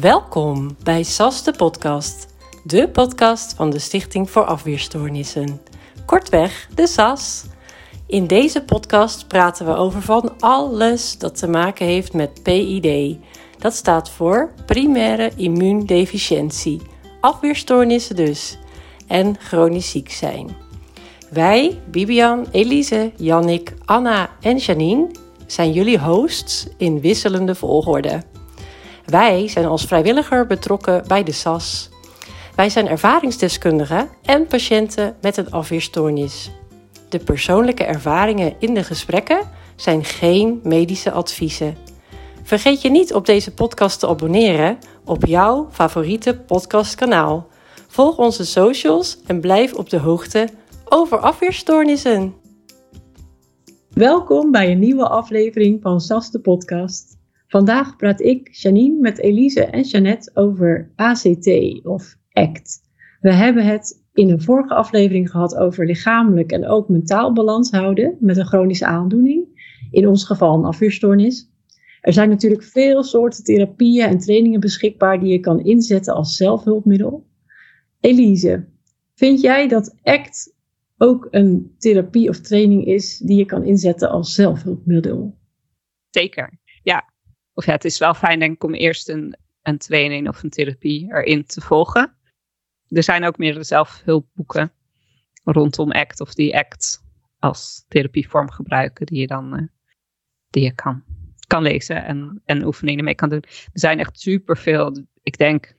Welkom 0.00 0.76
bij 0.82 1.02
SAS 1.02 1.44
de 1.44 1.52
podcast, 1.52 2.26
de 2.64 2.88
podcast 2.88 3.54
van 3.54 3.70
de 3.70 3.78
Stichting 3.78 4.30
voor 4.30 4.44
Afweerstoornissen. 4.44 5.60
Kortweg, 6.06 6.68
de 6.74 6.86
SAS. 6.86 7.44
In 8.06 8.26
deze 8.26 8.62
podcast 8.62 9.28
praten 9.28 9.66
we 9.66 9.74
over 9.74 10.02
van 10.02 10.32
alles 10.40 11.18
dat 11.18 11.38
te 11.38 11.48
maken 11.48 11.86
heeft 11.86 12.12
met 12.12 12.42
PID. 12.42 13.16
Dat 13.58 13.74
staat 13.74 14.10
voor 14.10 14.52
primaire 14.66 15.30
immuundeficiëntie, 15.36 16.80
afweerstoornissen 17.20 18.16
dus, 18.16 18.58
en 19.06 19.36
chronisch 19.38 19.90
ziek 19.90 20.10
zijn. 20.10 20.56
Wij, 21.30 21.80
Bibian, 21.90 22.46
Elise, 22.50 23.12
Jannik, 23.16 23.74
Anna 23.84 24.30
en 24.40 24.56
Janine, 24.56 25.10
zijn 25.46 25.72
jullie 25.72 25.98
hosts 25.98 26.66
in 26.76 27.00
wisselende 27.00 27.54
volgorde. 27.54 28.22
Wij 29.08 29.48
zijn 29.48 29.66
als 29.66 29.84
vrijwilliger 29.84 30.46
betrokken 30.46 31.04
bij 31.06 31.22
de 31.22 31.32
SAS. 31.32 31.90
Wij 32.54 32.70
zijn 32.70 32.88
ervaringsdeskundigen 32.88 34.08
en 34.22 34.46
patiënten 34.46 35.16
met 35.20 35.36
een 35.36 35.50
afweerstoornis. 35.50 36.50
De 37.08 37.18
persoonlijke 37.18 37.84
ervaringen 37.84 38.54
in 38.58 38.74
de 38.74 38.84
gesprekken 38.84 39.40
zijn 39.76 40.04
geen 40.04 40.60
medische 40.62 41.10
adviezen. 41.10 41.76
Vergeet 42.42 42.82
je 42.82 42.90
niet 42.90 43.14
op 43.14 43.26
deze 43.26 43.54
podcast 43.54 44.00
te 44.00 44.08
abonneren 44.08 44.78
op 45.04 45.26
jouw 45.26 45.68
favoriete 45.70 46.38
podcastkanaal. 46.38 47.46
Volg 47.86 48.16
onze 48.18 48.46
socials 48.46 49.18
en 49.26 49.40
blijf 49.40 49.74
op 49.74 49.90
de 49.90 49.98
hoogte 49.98 50.48
over 50.84 51.18
afweerstoornissen. 51.18 52.34
Welkom 53.90 54.50
bij 54.50 54.70
een 54.70 54.78
nieuwe 54.78 55.08
aflevering 55.08 55.82
van 55.82 56.00
SAS 56.00 56.30
de 56.30 56.40
podcast. 56.40 57.17
Vandaag 57.48 57.96
praat 57.96 58.20
ik, 58.20 58.54
Janine, 58.54 59.00
met 59.00 59.18
Elise 59.18 59.64
en 59.64 59.82
Jeannette 59.82 60.30
over 60.34 60.92
ACT 60.96 61.48
of 61.82 62.16
ACT. 62.32 62.82
We 63.20 63.32
hebben 63.32 63.64
het 63.64 64.04
in 64.12 64.30
een 64.30 64.42
vorige 64.42 64.74
aflevering 64.74 65.30
gehad 65.30 65.56
over 65.56 65.86
lichamelijk 65.86 66.52
en 66.52 66.66
ook 66.66 66.88
mentaal 66.88 67.32
balans 67.32 67.70
houden 67.70 68.16
met 68.20 68.36
een 68.36 68.46
chronische 68.46 68.86
aandoening. 68.86 69.46
In 69.90 70.08
ons 70.08 70.24
geval 70.24 70.58
een 70.58 70.64
afweerstoornis. 70.64 71.50
Er 72.00 72.12
zijn 72.12 72.28
natuurlijk 72.28 72.62
veel 72.62 73.02
soorten 73.02 73.44
therapieën 73.44 74.06
en 74.06 74.18
trainingen 74.18 74.60
beschikbaar 74.60 75.20
die 75.20 75.32
je 75.32 75.40
kan 75.40 75.60
inzetten 75.60 76.14
als 76.14 76.36
zelfhulpmiddel. 76.36 77.26
Elise, 78.00 78.68
vind 79.14 79.40
jij 79.40 79.68
dat 79.68 79.94
ACT 80.02 80.54
ook 80.96 81.28
een 81.30 81.74
therapie 81.78 82.28
of 82.28 82.40
training 82.40 82.84
is 82.84 83.18
die 83.18 83.36
je 83.36 83.44
kan 83.44 83.64
inzetten 83.64 84.10
als 84.10 84.34
zelfhulpmiddel? 84.34 85.38
Zeker, 86.10 86.58
ja. 86.82 87.16
Of 87.58 87.66
ja, 87.66 87.72
het 87.72 87.84
is 87.84 87.98
wel 87.98 88.14
fijn 88.14 88.38
denk 88.38 88.54
ik 88.54 88.64
om 88.64 88.74
eerst 88.74 89.08
een, 89.08 89.36
een 89.62 89.78
training 89.78 90.28
of 90.28 90.42
een 90.42 90.50
therapie 90.50 91.12
erin 91.12 91.44
te 91.44 91.60
volgen. 91.60 92.16
Er 92.88 93.02
zijn 93.02 93.24
ook 93.24 93.38
meerdere 93.38 93.64
zelfhulpboeken 93.64 94.72
rondom 95.44 95.92
ACT 95.92 96.20
of 96.20 96.34
die 96.34 96.56
ACT 96.56 97.04
als 97.38 97.84
therapievorm 97.88 98.50
gebruiken 98.50 99.06
die 99.06 99.20
je 99.20 99.26
dan 99.26 99.60
uh, 99.60 99.66
die 100.50 100.62
je 100.62 100.74
kan, 100.74 101.04
kan 101.46 101.62
lezen 101.62 102.04
en, 102.04 102.42
en 102.44 102.64
oefeningen 102.64 103.04
mee 103.04 103.14
kan 103.14 103.28
doen. 103.28 103.42
Er 103.42 103.70
zijn 103.72 103.98
echt 103.98 104.20
superveel, 104.20 105.06
ik 105.22 105.36
denk 105.36 105.76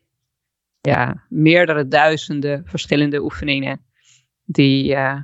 ja, 0.81 1.25
meerdere 1.30 1.88
duizenden 1.88 2.66
verschillende 2.66 3.21
oefeningen 3.21 3.86
die 4.45 4.91
uh, 4.93 5.19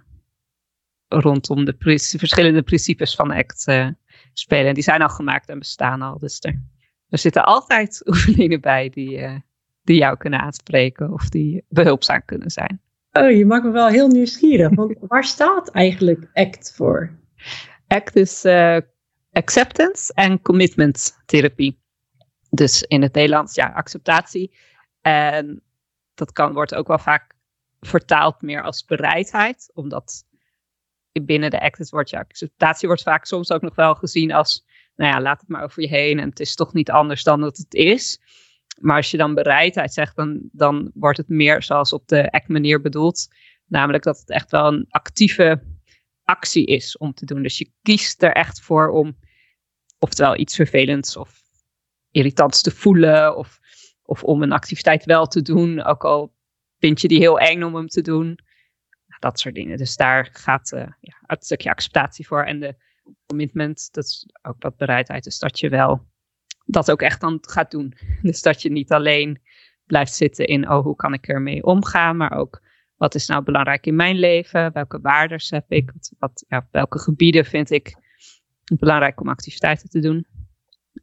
rondom 1.08 1.66
de 1.66 1.76
verschillende 2.18 2.64
principes 2.64 3.16
van 3.16 3.32
ACT 3.32 3.68
uh, 3.68 3.90
spelen. 4.34 4.74
Die 4.74 4.84
zijn 4.84 5.02
al 5.02 5.10
gemaakt 5.10 5.50
en 5.50 5.60
bestaan 5.60 6.02
al. 6.02 6.20
Dus 6.20 6.38
er, 6.42 6.62
er 7.10 7.18
zitten 7.18 7.46
altijd 7.46 8.02
oefeningen 8.08 8.62
bij 8.62 8.90
die, 8.90 9.18
uh, 9.18 9.36
die 9.84 9.98
jou 9.98 10.18
kunnen 10.18 10.40
aanspreken 10.40 11.14
of 11.14 11.30
die 11.30 11.66
behulpzaam 11.70 12.22
kunnen 12.26 12.52
zijn. 12.52 12.82
Oh, 13.12 13.32
je 13.32 13.46
maakt 13.46 13.64
me 13.64 13.72
wel 13.72 13.88
heel 13.88 14.08
nieuwsgierig. 14.08 14.76
Want 14.76 14.96
waar 15.08 15.24
staat 15.24 15.70
eigenlijk 15.70 16.30
ACT 16.34 16.74
voor? 16.76 17.20
ACT 17.88 18.16
is 18.16 18.46
acceptance 19.32 20.14
en 20.14 20.42
commitment 20.42 21.18
therapie. 21.26 21.84
Dus 22.50 22.84
in 22.84 23.02
het 23.02 23.14
Nederlands, 23.14 23.56
ja, 23.56 23.68
acceptatie. 23.68 24.56
En 25.02 25.64
dat 26.14 26.32
kan, 26.32 26.54
wordt 26.54 26.76
ook 26.76 26.88
wel 26.88 27.00
vaak 27.00 27.36
vertaald 27.80 28.42
meer 28.42 28.62
als 28.64 28.86
bereidheid. 28.86 29.72
Omdat 29.74 30.24
binnen 31.24 31.50
de 31.50 31.62
actors 31.62 31.90
wordt 31.90 32.10
je 32.10 32.18
acceptatie 32.18 32.88
wordt 32.88 33.04
vaak 33.04 33.26
soms 33.26 33.52
ook 33.52 33.62
nog 33.62 33.76
wel 33.76 33.96
gezien 33.96 34.32
als, 34.32 34.66
nou 34.96 35.12
ja, 35.12 35.22
laat 35.22 35.40
het 35.40 35.50
maar 35.50 35.64
over 35.64 35.82
je 35.82 35.88
heen 35.88 36.20
en 36.20 36.30
het 36.30 36.40
is 36.40 36.56
toch 36.56 36.74
niet 36.74 36.92
anders 36.92 37.24
dan 37.24 37.42
dat 37.42 37.58
het 37.58 37.74
is. 37.74 38.20
Maar 38.80 38.96
als 38.96 39.12
je 39.12 39.18
dan 39.18 39.34
bereidheid 39.34 39.94
zegt, 39.94 40.16
dan, 40.16 40.40
dan 40.52 40.92
wordt 40.94 41.18
het 41.18 41.30
meer 41.30 41.64
zoals 41.64 41.94
op 41.94 42.08
de 42.08 42.32
act 42.32 42.48
manier 42.48 42.82
bedoeld. 42.82 43.28
Namelijk 43.68 44.04
dat 44.04 44.20
het 44.20 44.30
echt 44.30 44.52
wel 44.52 44.68
een 44.68 44.86
actieve 44.90 45.64
actie 46.24 46.66
is 46.66 46.98
om 46.98 47.14
te 47.14 47.26
doen. 47.26 47.42
Dus 47.42 47.58
je 47.58 47.72
kiest 47.82 48.24
er 48.24 48.32
echt 48.32 48.62
voor 48.62 48.90
om 48.90 49.18
oftewel 50.00 50.38
iets 50.38 50.56
vervelends 50.56 51.18
of 51.18 51.44
irritants 52.12 52.62
te 52.62 52.72
voelen 52.72 53.38
of, 53.38 53.60
of 54.04 54.24
om 54.24 54.44
een 54.44 54.52
activiteit 54.52 55.06
wel 55.06 55.26
te 55.26 55.42
doen, 55.42 55.84
ook 55.84 56.04
al 56.04 56.34
vind 56.80 57.02
je 57.02 57.08
die 57.08 57.20
heel 57.20 57.40
eng 57.40 57.64
om 57.64 57.76
hem 57.76 57.88
te 57.88 58.02
doen? 58.02 58.40
Dat 59.20 59.40
soort 59.40 59.56
dingen. 59.56 59.78
Dus 59.78 59.96
daar 59.96 60.30
gaat 60.32 60.72
uh, 60.72 60.88
ja, 61.00 61.18
het 61.22 61.44
stukje 61.44 61.70
acceptatie 61.70 62.28
voor. 62.28 62.44
En 62.44 62.60
de 62.60 62.76
commitment, 63.26 63.94
dat 63.94 64.04
is 64.04 64.30
ook 64.42 64.56
wat 64.60 64.78
bereidheid. 64.78 65.24
Dus 65.24 65.40
dat 65.40 65.60
je 65.60 65.70
wel 65.70 66.08
dat 66.66 66.92
ook 66.92 67.02
echt 67.02 67.22
dan 67.22 67.38
gaat 67.42 67.72
doen. 67.72 67.94
Dus 68.22 68.42
dat 68.42 68.62
je 68.62 68.72
niet 68.72 68.92
alleen 68.92 69.42
blijft 69.86 70.14
zitten 70.14 70.48
in, 70.48 70.70
oh, 70.70 70.84
hoe 70.84 70.96
kan 70.96 71.14
ik 71.14 71.28
ermee 71.28 71.64
omgaan? 71.64 72.18
Maar 72.18 72.32
ook, 72.32 72.62
wat 72.96 73.16
is 73.16 73.28
nou 73.28 73.44
belangrijk 73.44 73.86
in 73.86 73.96
mijn 73.96 74.20
leven? 74.20 74.74
Welke 74.74 75.00
waarden 75.02 75.40
heb 75.48 75.72
ik? 75.72 75.92
Wat, 76.20 76.46
ja, 76.48 76.68
welke 76.72 77.00
gebieden 77.00 77.46
vind 77.46 77.72
ik 77.72 77.96
belangrijk 78.78 79.22
om 79.22 79.30
activiteiten 79.30 79.90
te 79.90 80.00
doen? 80.00 80.28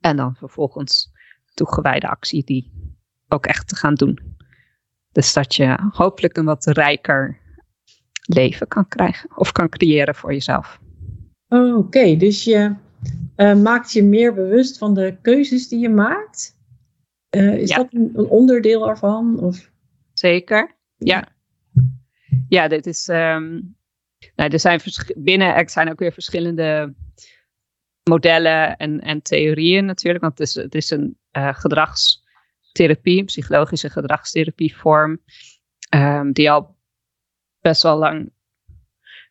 En 0.01 0.17
dan 0.17 0.37
vervolgens 0.37 1.11
toegewijde 1.55 2.09
actie 2.09 2.45
die 2.45 2.73
ook 3.29 3.47
echt 3.47 3.69
te 3.69 3.77
gaan 3.77 3.95
doen. 3.95 4.37
Dus 5.13 5.33
dat 5.33 5.55
je 5.55 5.79
hopelijk 5.91 6.37
een 6.37 6.45
wat 6.45 6.67
rijker 6.67 7.41
leven 8.27 8.69
kan 8.69 8.89
krijgen 8.89 9.31
of 9.37 9.53
kan 9.53 9.69
creëren 9.69 10.15
voor 10.15 10.33
jezelf. 10.33 10.81
Oh, 11.49 11.77
Oké, 11.77 12.17
dus 12.17 12.45
je 12.45 12.75
uh, 13.37 13.55
maakt 13.55 13.93
je 13.93 14.03
meer 14.03 14.35
bewust 14.35 14.79
van 14.79 14.95
de 14.95 15.17
keuzes 15.23 15.69
die 15.69 15.79
je 15.79 15.89
maakt? 15.89 16.57
Uh, 17.37 17.55
is 17.55 17.71
dat 17.71 17.87
een, 17.91 18.11
een, 18.15 18.27
onderdeel 18.27 18.89
ervan? 18.89 19.39
Of? 19.39 19.71
Zeker, 20.13 20.77
ja. 20.97 21.29
Ja, 22.49 22.69
dit 22.69 22.87
is. 22.87 23.09
Um, 23.09 23.77
nou, 24.37 24.51
er 24.51 24.61
zijn 24.61 24.81
binnen 25.17 25.55
er 25.55 25.71
zijn 25.71 25.91
ook 25.91 25.99
weer 25.99 26.13
verschillende 26.13 26.95
modellen 28.11 28.77
en, 28.77 29.01
en 29.01 29.23
theorieën 29.23 29.85
natuurlijk. 29.85 30.25
Want 30.25 30.39
het 30.39 30.49
is, 30.49 30.55
het 30.55 30.75
is 30.75 30.91
een 30.91 31.19
uh, 31.37 31.55
gedrags 31.55 32.25
therapie, 32.73 33.25
psychologische 33.25 33.91
gedragstherapievorm, 33.91 35.19
um, 35.95 36.33
die 36.33 36.51
al 36.51 36.77
best 37.63 37.83
wel 37.83 37.97
lang, 37.97 38.33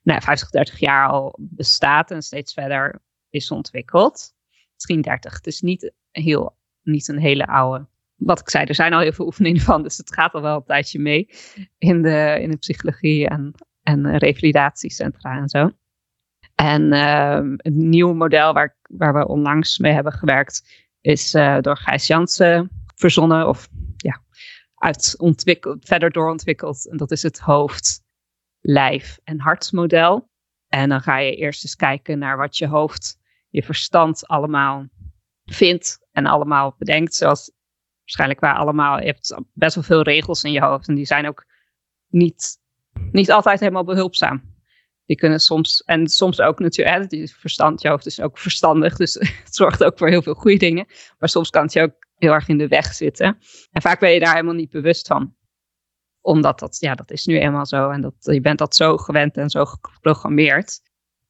nou, 0.03 0.21
50, 0.21 0.49
30 0.49 0.79
jaar 0.79 1.09
al 1.09 1.35
bestaat 1.39 2.11
en 2.11 2.21
steeds 2.21 2.53
verder 2.53 3.01
is 3.29 3.51
ontwikkeld. 3.51 4.33
Misschien 4.73 5.01
30. 5.01 5.33
Het 5.33 5.47
is 5.47 5.61
niet, 5.61 5.93
heel, 6.11 6.57
niet 6.81 7.07
een 7.07 7.19
hele 7.19 7.47
oude. 7.47 7.87
Wat 8.15 8.39
ik 8.39 8.49
zei, 8.49 8.65
er 8.65 8.75
zijn 8.75 8.93
al 8.93 8.99
heel 8.99 9.13
veel 9.13 9.25
oefeningen 9.25 9.61
van, 9.61 9.83
dus 9.83 9.97
het 9.97 10.13
gaat 10.13 10.33
al 10.33 10.41
wel 10.41 10.55
een 10.55 10.63
tijdje 10.63 10.99
mee 10.99 11.29
in 11.77 12.01
de, 12.01 12.37
in 12.41 12.49
de 12.49 12.57
psychologie 12.57 13.27
en, 13.27 13.53
en 13.83 14.17
revalidatiecentra 14.17 15.37
en 15.37 15.49
zo. 15.49 15.71
En 16.55 16.93
uh, 16.93 17.55
een 17.57 17.89
nieuw 17.89 18.13
model 18.13 18.53
waar, 18.53 18.77
waar 18.81 19.13
we 19.13 19.27
onlangs 19.27 19.77
mee 19.77 19.93
hebben 19.93 20.13
gewerkt 20.13 20.89
is 21.01 21.33
uh, 21.33 21.57
door 21.61 21.77
Gijs 21.77 22.07
Jansen 22.07 22.83
verzonnen 22.95 23.47
of 23.47 23.69
ja, 23.97 24.21
uit 24.75 25.15
ontwikkeld, 25.17 25.85
verder 25.85 26.11
doorontwikkeld. 26.11 26.89
En 26.89 26.97
dat 26.97 27.11
is 27.11 27.23
het 27.23 27.39
hoofd, 27.39 28.03
lijf 28.61 29.19
en 29.23 29.39
hartmodel. 29.39 30.29
En 30.67 30.89
dan 30.89 31.01
ga 31.01 31.17
je 31.17 31.35
eerst 31.35 31.63
eens 31.63 31.75
kijken 31.75 32.19
naar 32.19 32.37
wat 32.37 32.57
je 32.57 32.67
hoofd, 32.67 33.19
je 33.49 33.63
verstand 33.63 34.27
allemaal 34.27 34.87
vindt 35.45 35.99
en 36.11 36.25
allemaal 36.25 36.75
bedenkt. 36.77 37.13
Zoals 37.13 37.51
waarschijnlijk 37.99 38.39
waar 38.39 38.55
allemaal, 38.55 38.99
je 38.99 39.05
hebt 39.05 39.35
best 39.53 39.75
wel 39.75 39.83
veel 39.83 40.01
regels 40.01 40.43
in 40.43 40.51
je 40.51 40.61
hoofd. 40.61 40.87
En 40.87 40.95
die 40.95 41.05
zijn 41.05 41.27
ook 41.27 41.45
niet, 42.07 42.57
niet 43.11 43.31
altijd 43.31 43.59
helemaal 43.59 43.83
behulpzaam. 43.83 44.49
Die 45.05 45.17
kunnen 45.17 45.39
soms, 45.39 45.83
en 45.83 46.07
soms 46.07 46.41
ook 46.41 46.59
natuurlijk, 46.59 47.29
verstand, 47.29 47.81
je 47.81 47.89
hoofd 47.89 48.05
is 48.05 48.21
ook 48.21 48.37
verstandig, 48.37 48.95
dus 48.95 49.13
het 49.43 49.55
zorgt 49.55 49.83
ook 49.83 49.97
voor 49.97 50.09
heel 50.09 50.21
veel 50.21 50.33
goede 50.33 50.57
dingen. 50.57 50.85
Maar 51.19 51.29
soms 51.29 51.49
kan 51.49 51.63
het 51.63 51.73
je 51.73 51.81
ook 51.81 51.93
heel 52.15 52.31
erg 52.31 52.47
in 52.47 52.57
de 52.57 52.67
weg 52.67 52.93
zitten. 52.93 53.37
En 53.71 53.81
vaak 53.81 53.99
ben 53.99 54.11
je 54.11 54.19
daar 54.19 54.33
helemaal 54.33 54.53
niet 54.53 54.69
bewust 54.69 55.07
van. 55.07 55.35
Omdat 56.21 56.59
dat, 56.59 56.77
ja, 56.79 56.95
dat 56.95 57.11
is 57.11 57.25
nu 57.25 57.39
eenmaal 57.39 57.65
zo. 57.65 57.89
En 57.89 58.01
dat, 58.01 58.13
je 58.19 58.41
bent 58.41 58.57
dat 58.57 58.75
zo 58.75 58.97
gewend 58.97 59.37
en 59.37 59.49
zo 59.49 59.65
geprogrammeerd. 59.65 60.81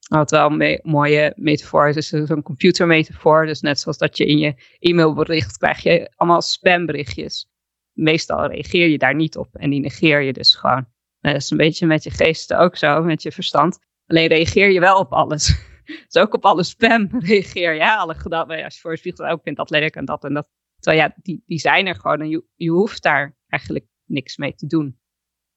Wat 0.08 0.30
wel 0.30 0.50
een 0.50 0.80
mooie 0.82 1.32
metafoor 1.36 1.88
is, 1.88 1.96
is 1.96 2.26
zo'n 2.26 2.42
computermetafoor. 2.42 3.46
Dus 3.46 3.60
net 3.60 3.80
zoals 3.80 3.98
dat 3.98 4.16
je 4.16 4.26
in 4.26 4.38
je 4.38 4.54
e-mailbericht 4.78 5.56
krijg 5.56 5.82
je 5.82 6.12
allemaal 6.16 6.42
spamberichtjes. 6.42 7.50
Meestal 7.92 8.46
reageer 8.46 8.88
je 8.88 8.98
daar 8.98 9.14
niet 9.14 9.36
op 9.36 9.54
en 9.54 9.70
die 9.70 9.80
negeer 9.80 10.20
je 10.20 10.32
dus 10.32 10.54
gewoon. 10.54 10.86
Nou, 11.20 11.34
dat 11.34 11.42
is 11.42 11.50
een 11.50 11.56
beetje 11.56 11.86
met 11.86 12.04
je 12.04 12.10
geest 12.10 12.54
ook 12.54 12.76
zo, 12.76 13.02
met 13.02 13.22
je 13.22 13.32
verstand. 13.32 13.78
Alleen 14.06 14.28
reageer 14.28 14.70
je 14.70 14.80
wel 14.80 14.98
op 14.98 15.12
alles. 15.12 15.54
dus 16.08 16.22
ook 16.22 16.34
op 16.34 16.44
alle 16.44 16.62
spam 16.62 17.08
reageer 17.18 17.74
je. 17.74 17.96
Alle 17.96 18.14
gedachten, 18.14 18.64
als 18.64 18.74
je 18.74 18.80
voor 18.80 18.90
je 18.90 18.96
spiegel 18.96 19.26
ook 19.26 19.42
vindt 19.42 19.58
dat 19.58 19.70
lelijk 19.70 19.96
en 19.96 20.04
dat 20.04 20.24
en 20.24 20.34
dat. 20.34 20.48
Terwijl 20.78 21.02
ja, 21.02 21.14
die, 21.22 21.42
die 21.46 21.58
zijn 21.58 21.86
er 21.86 21.94
gewoon 21.94 22.20
en 22.20 22.28
je, 22.28 22.44
je 22.54 22.70
hoeft 22.70 23.02
daar 23.02 23.36
eigenlijk 23.48 23.86
niks 24.12 24.36
mee 24.36 24.54
te 24.54 24.66
doen. 24.66 25.00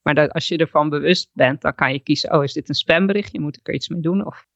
Maar 0.01 0.15
dat, 0.15 0.31
als 0.31 0.47
je 0.47 0.57
ervan 0.57 0.89
bewust 0.89 1.29
bent, 1.33 1.61
dan 1.61 1.75
kan 1.75 1.93
je 1.93 1.99
kiezen, 1.99 2.33
oh 2.33 2.43
is 2.43 2.53
dit 2.53 2.69
een 2.69 2.75
spamberichtje, 2.75 3.39
moet 3.39 3.57
ik 3.57 3.67
er 3.67 3.73
iets 3.73 3.87
mee 3.87 4.01
doen? 4.01 4.25
Of, 4.25 4.47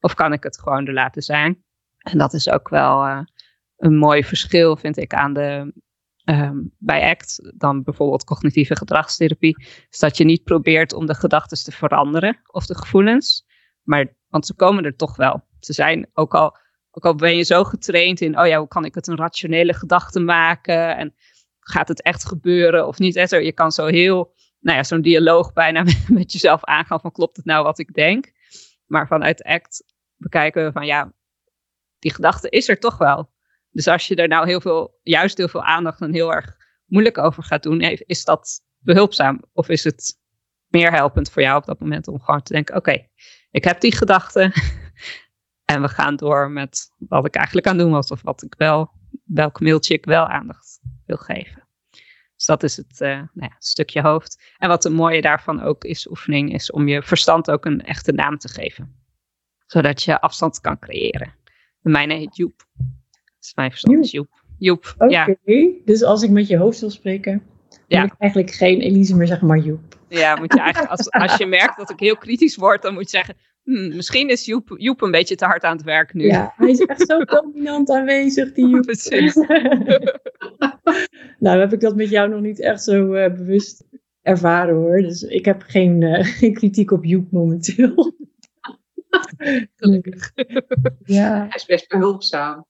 of 0.00 0.14
kan 0.14 0.32
ik 0.32 0.42
het 0.42 0.58
gewoon 0.58 0.86
er 0.86 0.92
laten 0.92 1.22
zijn? 1.22 1.64
En 1.98 2.18
dat 2.18 2.32
is 2.32 2.50
ook 2.50 2.68
wel 2.68 3.06
uh, 3.06 3.20
een 3.76 3.96
mooi 3.96 4.24
verschil, 4.24 4.76
vind 4.76 4.96
ik, 4.96 5.14
aan 5.14 5.32
de, 5.32 5.72
um, 6.24 6.74
bij 6.78 7.10
ACT 7.10 7.52
dan 7.56 7.82
bijvoorbeeld 7.82 8.24
cognitieve 8.24 8.76
gedragstherapie, 8.76 9.66
is 9.90 9.98
dat 9.98 10.16
je 10.16 10.24
niet 10.24 10.44
probeert 10.44 10.92
om 10.92 11.06
de 11.06 11.14
gedachten 11.14 11.64
te 11.64 11.72
veranderen 11.72 12.40
of 12.46 12.66
de 12.66 12.76
gevoelens, 12.76 13.46
maar, 13.82 14.16
want 14.28 14.46
ze 14.46 14.54
komen 14.54 14.84
er 14.84 14.96
toch 14.96 15.16
wel. 15.16 15.46
Ze 15.60 15.72
zijn 15.72 16.10
ook 16.12 16.34
al, 16.34 16.56
ook 16.90 17.04
al 17.04 17.14
ben 17.14 17.36
je 17.36 17.42
zo 17.42 17.64
getraind 17.64 18.20
in, 18.20 18.38
oh 18.38 18.46
ja, 18.46 18.58
hoe 18.58 18.68
kan 18.68 18.84
ik 18.84 18.94
het 18.94 19.06
een 19.06 19.16
rationele 19.16 19.74
gedachte 19.74 20.20
maken 20.20 20.96
en 20.96 21.14
gaat 21.70 21.88
het 21.88 22.02
echt 22.02 22.26
gebeuren 22.26 22.86
of 22.86 22.98
niet? 22.98 23.16
En 23.16 23.44
je 23.44 23.52
kan 23.52 23.72
zo 23.72 23.86
heel, 23.86 24.34
nou 24.60 24.76
ja, 24.76 24.82
zo'n 24.82 25.00
dialoog 25.00 25.52
bijna 25.52 25.84
met 26.08 26.32
jezelf 26.32 26.64
aangaan 26.64 27.00
van 27.00 27.12
klopt 27.12 27.36
het 27.36 27.46
nou 27.46 27.64
wat 27.64 27.78
ik 27.78 27.94
denk? 27.94 28.32
Maar 28.86 29.06
vanuit 29.06 29.42
ACT 29.42 29.84
bekijken 30.16 30.64
we 30.64 30.72
van 30.72 30.86
ja, 30.86 31.12
die 31.98 32.14
gedachte 32.14 32.48
is 32.48 32.68
er 32.68 32.78
toch 32.78 32.98
wel. 32.98 33.30
Dus 33.70 33.88
als 33.88 34.06
je 34.06 34.14
er 34.14 34.28
nou 34.28 34.46
heel 34.46 34.60
veel, 34.60 34.98
juist 35.02 35.36
heel 35.36 35.48
veel 35.48 35.62
aandacht 35.62 36.00
en 36.00 36.12
heel 36.12 36.34
erg 36.34 36.56
moeilijk 36.86 37.18
over 37.18 37.42
gaat 37.42 37.62
doen, 37.62 37.80
is 37.80 38.24
dat 38.24 38.60
behulpzaam? 38.78 39.42
Of 39.52 39.68
is 39.68 39.84
het 39.84 40.18
meer 40.68 40.92
helpend 40.92 41.30
voor 41.30 41.42
jou 41.42 41.56
op 41.56 41.66
dat 41.66 41.80
moment 41.80 42.08
om 42.08 42.20
gewoon 42.20 42.42
te 42.42 42.52
denken: 42.52 42.76
oké, 42.76 43.06
ik 43.50 43.64
heb 43.64 43.80
die 43.80 43.96
gedachten 43.96 44.52
en 45.72 45.82
we 45.82 45.88
gaan 45.88 46.16
door 46.16 46.50
met 46.50 46.94
wat 46.98 47.26
ik 47.26 47.34
eigenlijk 47.34 47.66
aan 47.66 47.78
doen 47.78 47.90
was, 47.90 48.10
of 48.10 48.22
wat 48.22 48.42
ik 48.42 48.54
wel, 48.58 48.90
welk 49.24 49.60
mailtje 49.60 49.94
ik 49.94 50.04
wel 50.04 50.26
aandacht 50.26 50.80
wil 51.06 51.16
geven. 51.16 51.57
Dus 52.38 52.46
dat 52.46 52.62
is 52.62 52.76
het 52.76 53.00
uh, 53.00 53.08
nou 53.08 53.28
ja, 53.32 53.56
stukje 53.58 54.00
hoofd. 54.00 54.42
En 54.58 54.68
wat 54.68 54.84
een 54.84 54.92
mooie 54.92 55.20
daarvan 55.20 55.62
ook 55.62 55.84
is, 55.84 56.08
oefening, 56.10 56.54
is 56.54 56.70
om 56.70 56.88
je 56.88 57.02
verstand 57.02 57.50
ook 57.50 57.64
een 57.64 57.82
echte 57.84 58.12
naam 58.12 58.38
te 58.38 58.48
geven. 58.48 58.96
Zodat 59.66 60.02
je 60.02 60.20
afstand 60.20 60.60
kan 60.60 60.78
creëren. 60.78 61.34
De 61.80 61.90
mijne 61.90 62.14
heet 62.14 62.36
Joep 62.36 62.66
mijn 63.54 63.70
verstand 63.70 64.04
is 64.04 64.10
Joep. 64.10 64.42
Joep, 64.58 64.94
Oké, 64.98 65.12
ja. 65.12 65.36
dus 65.84 66.02
als 66.02 66.22
ik 66.22 66.30
met 66.30 66.48
je 66.48 66.56
hoofd 66.56 66.80
wil 66.80 66.90
spreken, 66.90 67.42
ja. 67.86 68.00
moet 68.00 68.12
ik 68.12 68.18
eigenlijk 68.18 68.52
geen 68.52 68.80
Elise 68.80 69.16
meer 69.16 69.26
zeggen, 69.26 69.46
maar 69.46 69.58
Joep. 69.58 69.98
Ja, 70.08 70.36
moet 70.36 70.52
je 70.52 70.60
eigenlijk, 70.60 70.90
als, 70.90 71.10
als 71.10 71.36
je 71.36 71.46
merkt 71.46 71.76
dat 71.76 71.90
ik 71.90 72.00
heel 72.00 72.16
kritisch 72.16 72.56
word, 72.56 72.82
dan 72.82 72.94
moet 72.94 73.10
je 73.10 73.16
zeggen, 73.16 73.36
hmm, 73.68 73.96
misschien 73.96 74.28
is 74.28 74.44
Joep, 74.44 74.74
Joep 74.76 75.02
een 75.02 75.10
beetje 75.10 75.34
te 75.34 75.44
hard 75.44 75.62
aan 75.62 75.76
het 75.76 75.84
werk 75.84 76.14
nu. 76.14 76.26
Ja, 76.26 76.52
hij 76.56 76.70
is 76.70 76.80
echt 76.80 77.06
zo 77.06 77.24
dominant 77.34 77.90
aanwezig, 77.90 78.52
die 78.52 78.68
Joep. 78.68 78.82
Precies. 78.82 79.34
nou, 81.44 81.60
heb 81.60 81.72
ik 81.72 81.80
dat 81.80 81.96
met 81.96 82.10
jou 82.10 82.28
nog 82.28 82.40
niet 82.40 82.60
echt 82.60 82.82
zo 82.82 83.14
uh, 83.14 83.32
bewust 83.34 83.84
ervaren 84.22 84.74
hoor. 84.74 84.96
Dus 84.96 85.22
ik 85.22 85.44
heb 85.44 85.62
geen, 85.66 86.00
uh, 86.00 86.24
geen 86.38 86.54
kritiek 86.54 86.90
op 86.90 87.04
Joep 87.04 87.30
momenteel. 87.30 88.16
Gelukkig. 89.76 90.32
Ja. 91.04 91.38
Hij 91.38 91.52
is 91.54 91.64
best 91.64 91.88
behulpzaam. 91.88 92.66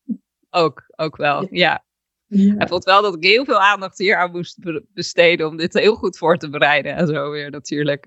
Ook, 0.50 0.82
ook 0.96 1.16
wel, 1.16 1.46
ja. 1.50 1.86
Hij 2.28 2.66
vond 2.68 2.84
wel 2.84 3.02
dat 3.02 3.14
ik 3.14 3.24
heel 3.24 3.44
veel 3.44 3.60
aandacht 3.60 3.98
hier 3.98 4.16
aan 4.16 4.30
moest 4.30 4.58
besteden 4.94 5.46
om 5.46 5.56
dit 5.56 5.72
heel 5.72 5.94
goed 5.94 6.18
voor 6.18 6.36
te 6.36 6.50
bereiden. 6.50 6.96
En 6.96 7.06
zo 7.06 7.30
weer 7.30 7.50
natuurlijk. 7.50 8.04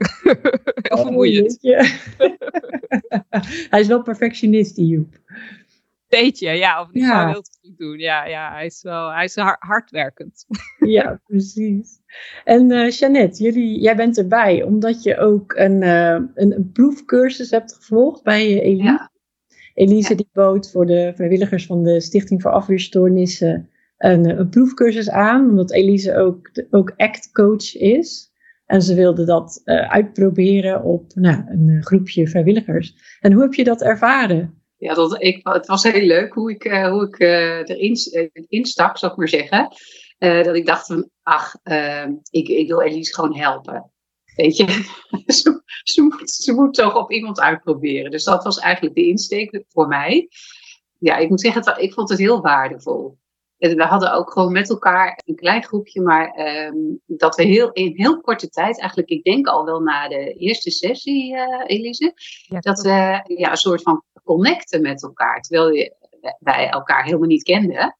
heel 0.82 0.98
oh, 0.98 1.02
vermoeiend. 1.02 1.58
hij 3.70 3.80
is 3.80 3.88
wel 3.88 4.02
perfectionist, 4.02 4.76
die 4.76 4.88
Joep. 4.88 5.20
Beetje, 6.08 6.50
ja. 6.50 6.82
Of 6.82 6.92
die 6.92 7.02
ja. 7.02 7.28
heel 7.28 7.44
goed 7.62 7.78
doen. 7.78 8.00
Ja, 8.00 8.26
ja 8.26 8.52
hij 8.52 8.66
is 8.66 8.82
wel 8.82 9.12
hij 9.12 9.24
is 9.24 9.36
hardwerkend. 9.60 10.46
ja, 10.98 11.22
precies. 11.26 12.00
En 12.44 12.72
uh, 12.72 12.90
Jeannette, 12.90 13.44
jullie, 13.44 13.80
jij 13.80 13.96
bent 13.96 14.18
erbij 14.18 14.64
omdat 14.64 15.04
je 15.04 15.18
ook 15.18 15.54
een, 15.54 15.82
uh, 15.82 16.12
een, 16.12 16.34
een, 16.36 16.72
proefcursus 16.74 17.50
hebt 17.50 17.74
gevolgd 17.74 18.24
bij 18.24 18.62
Elie. 18.62 18.84
Ja. 18.84 19.12
Elise 19.74 20.16
die 20.16 20.30
bood 20.34 20.72
voor 20.72 20.86
de 20.86 21.12
vrijwilligers 21.16 21.66
van 21.66 21.84
de 21.84 22.02
Stichting 22.02 22.42
voor 22.42 22.52
Afweerstoornissen 22.52 23.70
een, 23.98 24.40
een 24.40 24.50
proefcursus 24.50 25.10
aan, 25.10 25.50
omdat 25.50 25.72
Elise 25.72 26.16
ook, 26.16 26.52
ook 26.70 26.94
ACT-coach 26.98 27.76
is. 27.76 28.31
En 28.72 28.82
ze 28.82 28.96
wilde 28.96 29.26
dat 29.26 29.62
uh, 29.66 29.90
uitproberen 29.90 30.84
op 30.84 31.12
nou, 31.16 31.44
een 31.48 31.84
groepje 31.84 32.28
vrijwilligers. 32.28 32.94
En 33.20 33.34
hoe 33.34 33.42
heb 33.42 33.54
je 33.54 33.64
dat 33.64 33.82
ervaren? 33.82 34.64
Ja, 34.78 34.94
dat, 34.94 35.24
ik, 35.24 35.40
het 35.44 35.68
was 35.68 35.84
heel 35.84 36.06
leuk 36.06 36.34
hoe 36.34 36.52
ik, 36.52 36.66
uh, 36.66 36.90
hoe 36.90 37.08
ik 37.08 37.20
uh, 37.20 37.58
erin 37.58 37.98
instak, 38.48 38.98
zou 38.98 39.12
ik 39.12 39.18
maar 39.18 39.28
zeggen. 39.28 39.76
dat 40.18 40.56
ik 40.56 40.66
dacht 40.66 40.86
van, 40.86 41.10
ach, 41.24 41.56
ik, 42.30 42.48
ik 42.48 42.68
wil 42.68 42.82
Elise 42.82 43.14
gewoon 43.14 43.36
helpen. 43.36 43.92
Weet 44.36 44.58
je, 44.58 44.66
ze, 45.84 46.02
moet, 46.02 46.30
ze 46.30 46.54
moet 46.54 46.74
toch 46.74 46.96
op 46.96 47.12
iemand 47.12 47.40
uitproberen. 47.40 48.12
Dus 48.12 48.24
dat 48.24 48.44
was 48.44 48.60
eigenlijk 48.60 48.96
de 48.96 49.08
insteek 49.08 49.64
voor 49.68 49.88
mij. 49.88 50.30
Ja, 51.00 51.18
ik 51.18 51.30
moet 51.30 51.42
zeggen, 51.42 51.82
ik 51.84 51.94
vond 51.94 52.10
het 52.10 52.20
heel 52.20 52.42
waardevol. 52.42 53.18
We 53.62 53.84
hadden 53.84 54.14
ook 54.14 54.32
gewoon 54.32 54.52
met 54.52 54.70
elkaar 54.70 55.22
een 55.26 55.36
klein 55.36 55.64
groepje, 55.64 56.02
maar 56.02 56.40
um, 56.68 57.02
dat 57.06 57.36
we 57.36 57.44
heel, 57.44 57.72
in 57.72 57.94
heel 57.96 58.22
korte 58.22 58.50
tijd, 58.50 58.80
eigenlijk, 58.80 59.10
ik 59.10 59.24
denk 59.24 59.48
al 59.48 59.66
wel 59.66 59.80
na 59.80 60.08
de 60.08 60.34
eerste 60.34 60.72
sessie, 60.72 61.36
uh, 61.36 61.64
Elise, 61.66 62.14
dat 62.60 62.82
we 62.82 63.24
ja, 63.38 63.52
een 63.52 63.58
soort 63.58 63.82
van 63.82 64.04
connecten 64.24 64.82
met 64.82 65.04
elkaar. 65.04 65.42
Terwijl 65.42 65.92
wij 66.40 66.70
elkaar 66.70 67.04
helemaal 67.04 67.28
niet 67.28 67.44
kenden 67.44 67.96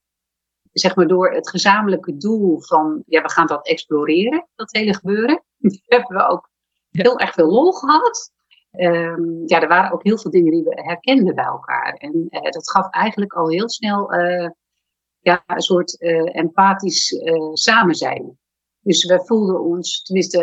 zeg 0.72 0.96
maar 0.96 1.08
door 1.08 1.32
het 1.32 1.50
gezamenlijke 1.50 2.18
doel 2.18 2.62
van, 2.62 3.04
ja, 3.06 3.22
we 3.22 3.30
gaan 3.30 3.48
dat 3.48 3.68
exploreren, 3.68 4.48
dat 4.56 4.72
hele 4.72 4.96
gebeuren. 4.96 5.44
hebben 5.86 6.18
we 6.18 6.28
ook 6.28 6.50
heel 6.90 7.20
erg 7.20 7.34
veel 7.34 7.52
lol 7.52 7.72
gehad. 7.72 8.32
Um, 8.72 9.42
ja, 9.46 9.62
er 9.62 9.68
waren 9.68 9.92
ook 9.92 10.04
heel 10.04 10.18
veel 10.18 10.32
dingen 10.32 10.52
die 10.52 10.64
we 10.64 10.82
herkenden 10.82 11.36
bij 11.36 11.46
elkaar. 11.46 11.94
En 11.94 12.28
uh, 12.30 12.42
dat 12.42 12.70
gaf 12.70 12.90
eigenlijk 12.90 13.34
al 13.34 13.50
heel 13.50 13.70
snel 13.70 14.14
uh, 14.14 14.50
ja, 15.22 15.44
een 15.46 15.62
soort 15.62 16.02
uh, 16.02 16.36
empathisch 16.36 17.16
samen 17.54 17.96
zijn. 17.96 18.40
Dus 18.84 19.06
we 19.06 19.26
voelden 19.26 19.62
ons, 19.62 20.04
tenminste, 20.04 20.40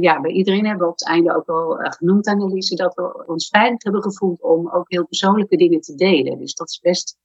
ja, 0.00 0.20
bij 0.20 0.30
iedereen 0.30 0.66
hebben 0.66 0.86
we 0.86 0.92
op 0.92 0.98
het 0.98 1.08
einde 1.08 1.36
ook 1.36 1.46
wel 1.46 1.76
genoemd, 1.76 2.26
Anneliese, 2.26 2.74
dat 2.74 2.94
we 2.94 3.26
ons 3.26 3.48
veilig 3.48 3.82
hebben 3.82 4.02
gevoeld 4.02 4.42
om 4.42 4.70
ook 4.70 4.90
heel 4.90 5.06
persoonlijke 5.06 5.56
dingen 5.56 5.80
te 5.80 5.94
delen. 5.94 6.38
Dus 6.38 6.54
dat 6.54 6.68
is 6.68 6.80
best 6.80 7.16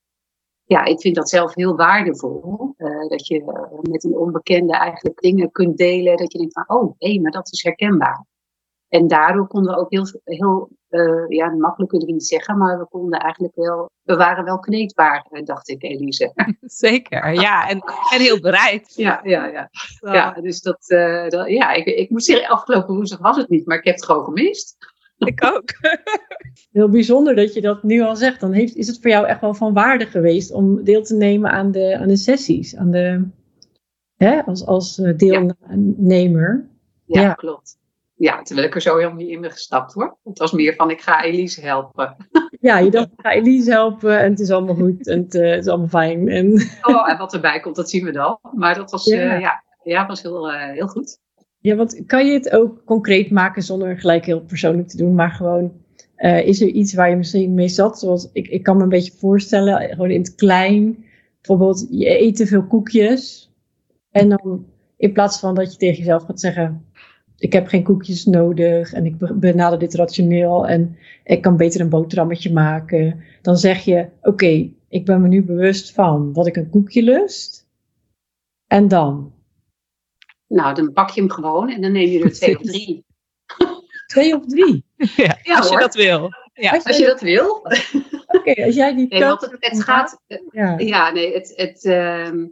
ja, 0.65 0.83
ik 0.85 1.01
vind 1.01 1.15
dat 1.15 1.29
zelf 1.29 1.55
heel 1.55 1.75
waardevol. 1.75 2.73
Uh, 2.77 3.09
dat 3.09 3.27
je 3.27 3.43
met 3.81 4.03
een 4.03 4.17
onbekende 4.17 4.73
eigenlijk 4.73 5.21
dingen 5.21 5.51
kunt 5.51 5.77
delen. 5.77 6.17
Dat 6.17 6.31
je 6.31 6.37
denkt 6.37 6.53
van, 6.53 6.77
oh, 6.77 6.95
hé, 6.97 7.09
hey, 7.09 7.19
maar 7.19 7.31
dat 7.31 7.51
is 7.51 7.63
herkenbaar. 7.63 8.25
En 8.93 9.07
daardoor 9.07 9.47
konden 9.47 9.73
we 9.73 9.79
ook 9.79 9.91
heel, 9.91 10.05
heel 10.23 10.69
uh, 10.89 11.27
ja, 11.27 11.49
makkelijk 11.49 11.91
kun 11.91 12.01
ik 12.01 12.07
niet 12.07 12.25
zeggen, 12.25 12.57
maar 12.57 12.79
we 12.79 12.85
konden 12.85 13.19
eigenlijk 13.19 13.55
wel, 13.55 13.89
we 14.03 14.15
waren 14.15 14.43
wel 14.43 14.59
kneedbaar, 14.59 15.27
dacht 15.43 15.69
ik, 15.69 15.83
Elise. 15.83 16.33
Zeker, 16.61 17.33
ja, 17.33 17.69
en, 17.69 17.83
en 18.11 18.21
heel 18.21 18.39
bereid. 18.39 18.93
Ja, 18.95 19.19
ja, 19.23 19.45
ja. 19.45 19.69
ja 19.99 20.31
dus 20.41 20.61
dat, 20.61 20.85
dat 21.29 21.49
ja, 21.49 21.71
ik, 21.71 21.85
ik 21.85 22.09
moet 22.09 22.23
zeggen, 22.23 22.47
afgelopen 22.47 22.95
woensdag 22.95 23.19
was 23.19 23.37
het 23.37 23.49
niet, 23.49 23.65
maar 23.65 23.77
ik 23.77 23.85
heb 23.85 23.95
het 23.95 24.05
gewoon 24.05 24.23
gemist. 24.23 24.77
Ik 25.17 25.45
ook. 25.45 25.69
Heel 26.71 26.89
bijzonder 26.89 27.35
dat 27.35 27.53
je 27.53 27.61
dat 27.61 27.83
nu 27.83 28.01
al 28.01 28.15
zegt. 28.15 28.39
Dan 28.39 28.51
heeft, 28.51 28.75
is 28.75 28.87
het 28.87 29.01
voor 29.01 29.09
jou 29.09 29.25
echt 29.25 29.41
wel 29.41 29.53
van 29.53 29.73
waarde 29.73 30.05
geweest 30.05 30.51
om 30.51 30.83
deel 30.83 31.03
te 31.03 31.15
nemen 31.15 31.51
aan 31.51 31.71
de, 31.71 31.97
aan 31.97 32.07
de 32.07 32.17
sessies. 32.17 32.75
Aan 32.75 32.91
de, 32.91 33.27
hè, 34.15 34.41
als, 34.41 34.65
als 34.65 34.99
eh, 34.99 35.17
deelnemer. 35.17 36.67
Ja, 37.05 37.21
ja, 37.21 37.33
klopt. 37.33 37.81
Ja, 38.15 38.41
terwijl 38.41 38.67
ik 38.67 38.75
er 38.75 38.81
zo 38.81 38.95
helemaal 38.95 39.17
niet 39.17 39.29
in 39.29 39.41
ben 39.41 39.51
gestapt 39.51 39.93
hoor. 39.93 40.17
Het 40.23 40.39
was 40.39 40.51
meer 40.51 40.75
van 40.75 40.89
ik 40.89 41.01
ga 41.01 41.23
Elise 41.23 41.61
helpen. 41.61 42.15
Ja, 42.59 42.77
je 42.77 42.91
dacht 42.91 43.07
ik 43.07 43.19
ga 43.21 43.31
Elise 43.31 43.71
helpen 43.71 44.19
en 44.19 44.29
het 44.29 44.39
is 44.39 44.49
allemaal 44.49 44.75
goed 44.75 45.07
en 45.07 45.19
het, 45.19 45.33
uh, 45.33 45.57
is 45.57 45.67
allemaal 45.67 45.87
fijn. 45.87 46.27
En... 46.27 46.51
Oh, 46.81 47.11
en 47.11 47.17
wat 47.17 47.33
erbij 47.33 47.59
komt, 47.59 47.75
dat 47.75 47.89
zien 47.89 48.05
we 48.05 48.11
dan. 48.11 48.39
Maar 48.53 48.75
dat 48.75 48.91
was, 48.91 49.05
ja. 49.05 49.35
Uh, 49.35 49.41
ja, 49.41 49.63
ja, 49.83 50.07
was 50.07 50.21
heel, 50.21 50.51
heel 50.51 50.87
goed. 50.87 51.19
Ja, 51.59 51.75
want 51.75 52.05
kan 52.05 52.25
je 52.25 52.33
het 52.33 52.51
ook 52.51 52.81
concreet 52.85 53.31
maken 53.31 53.63
zonder 53.63 53.99
gelijk 53.99 54.25
heel 54.25 54.41
persoonlijk 54.41 54.87
te 54.87 54.97
doen, 54.97 55.15
maar 55.15 55.31
gewoon 55.31 55.81
is 56.43 56.61
er 56.61 56.67
iets 56.67 56.93
waar 56.93 57.09
je 57.09 57.15
misschien 57.15 57.53
mee 57.53 57.67
zat? 57.67 57.99
Zoals 57.99 58.29
ik, 58.33 58.47
ik 58.47 58.63
kan 58.63 58.77
me 58.77 58.83
een 58.83 58.89
beetje 58.89 59.17
voorstellen, 59.17 59.89
gewoon 59.89 60.11
in 60.11 60.21
het 60.21 60.35
klein. 60.35 61.05
Bijvoorbeeld, 61.41 61.87
je 61.89 62.21
eet 62.21 62.35
te 62.35 62.47
veel 62.47 62.67
koekjes. 62.67 63.51
En 64.11 64.29
dan 64.29 64.65
in 64.97 65.13
plaats 65.13 65.39
van 65.39 65.55
dat 65.55 65.71
je 65.71 65.77
tegen 65.77 65.97
jezelf 65.97 66.23
gaat 66.23 66.39
zeggen: 66.39 66.85
ik 67.43 67.53
heb 67.53 67.67
geen 67.67 67.83
koekjes 67.83 68.25
nodig 68.25 68.93
en 68.93 69.05
ik 69.05 69.15
benader 69.39 69.79
dit 69.79 69.93
rationeel 69.93 70.67
en 70.67 70.97
ik 71.23 71.41
kan 71.41 71.57
beter 71.57 71.81
een 71.81 71.89
boterhammetje 71.89 72.53
maken. 72.53 73.23
Dan 73.41 73.57
zeg 73.57 73.83
je, 73.83 74.09
oké, 74.21 74.69
ik 74.89 75.05
ben 75.05 75.21
me 75.21 75.27
nu 75.27 75.43
bewust 75.43 75.91
van 75.91 76.33
dat 76.33 76.47
ik 76.47 76.55
een 76.55 76.69
koekje 76.69 77.03
lust. 77.03 77.67
En 78.67 78.87
dan? 78.87 79.33
Nou, 80.47 80.75
dan 80.75 80.93
pak 80.93 81.09
je 81.09 81.21
hem 81.21 81.29
gewoon 81.29 81.69
en 81.69 81.81
dan 81.81 81.91
neem 81.91 82.09
je 82.09 82.23
er 82.23 82.33
twee 82.39 82.59
of 82.59 82.65
drie. 82.65 83.05
twee 84.05 84.35
of 84.35 84.45
drie? 84.45 84.85
Ja, 85.43 85.57
als 85.57 85.69
je 85.69 85.77
dat 85.77 85.95
wil. 85.95 86.29
Ja. 86.53 86.71
Als, 86.71 86.97
je, 86.97 87.05
dat 87.05 87.21
wil. 87.21 87.47
Oké, 88.37 88.65
als 88.65 88.75
jij 88.75 88.95
die 88.95 89.07
nee, 89.07 89.23
het, 89.23 89.57
het 89.59 89.83
gaat. 89.83 90.21
Ja. 90.51 90.77
ja, 90.77 91.11
nee, 91.11 91.33
het, 91.33 91.53
het 91.55 91.83
uh, 91.83 92.45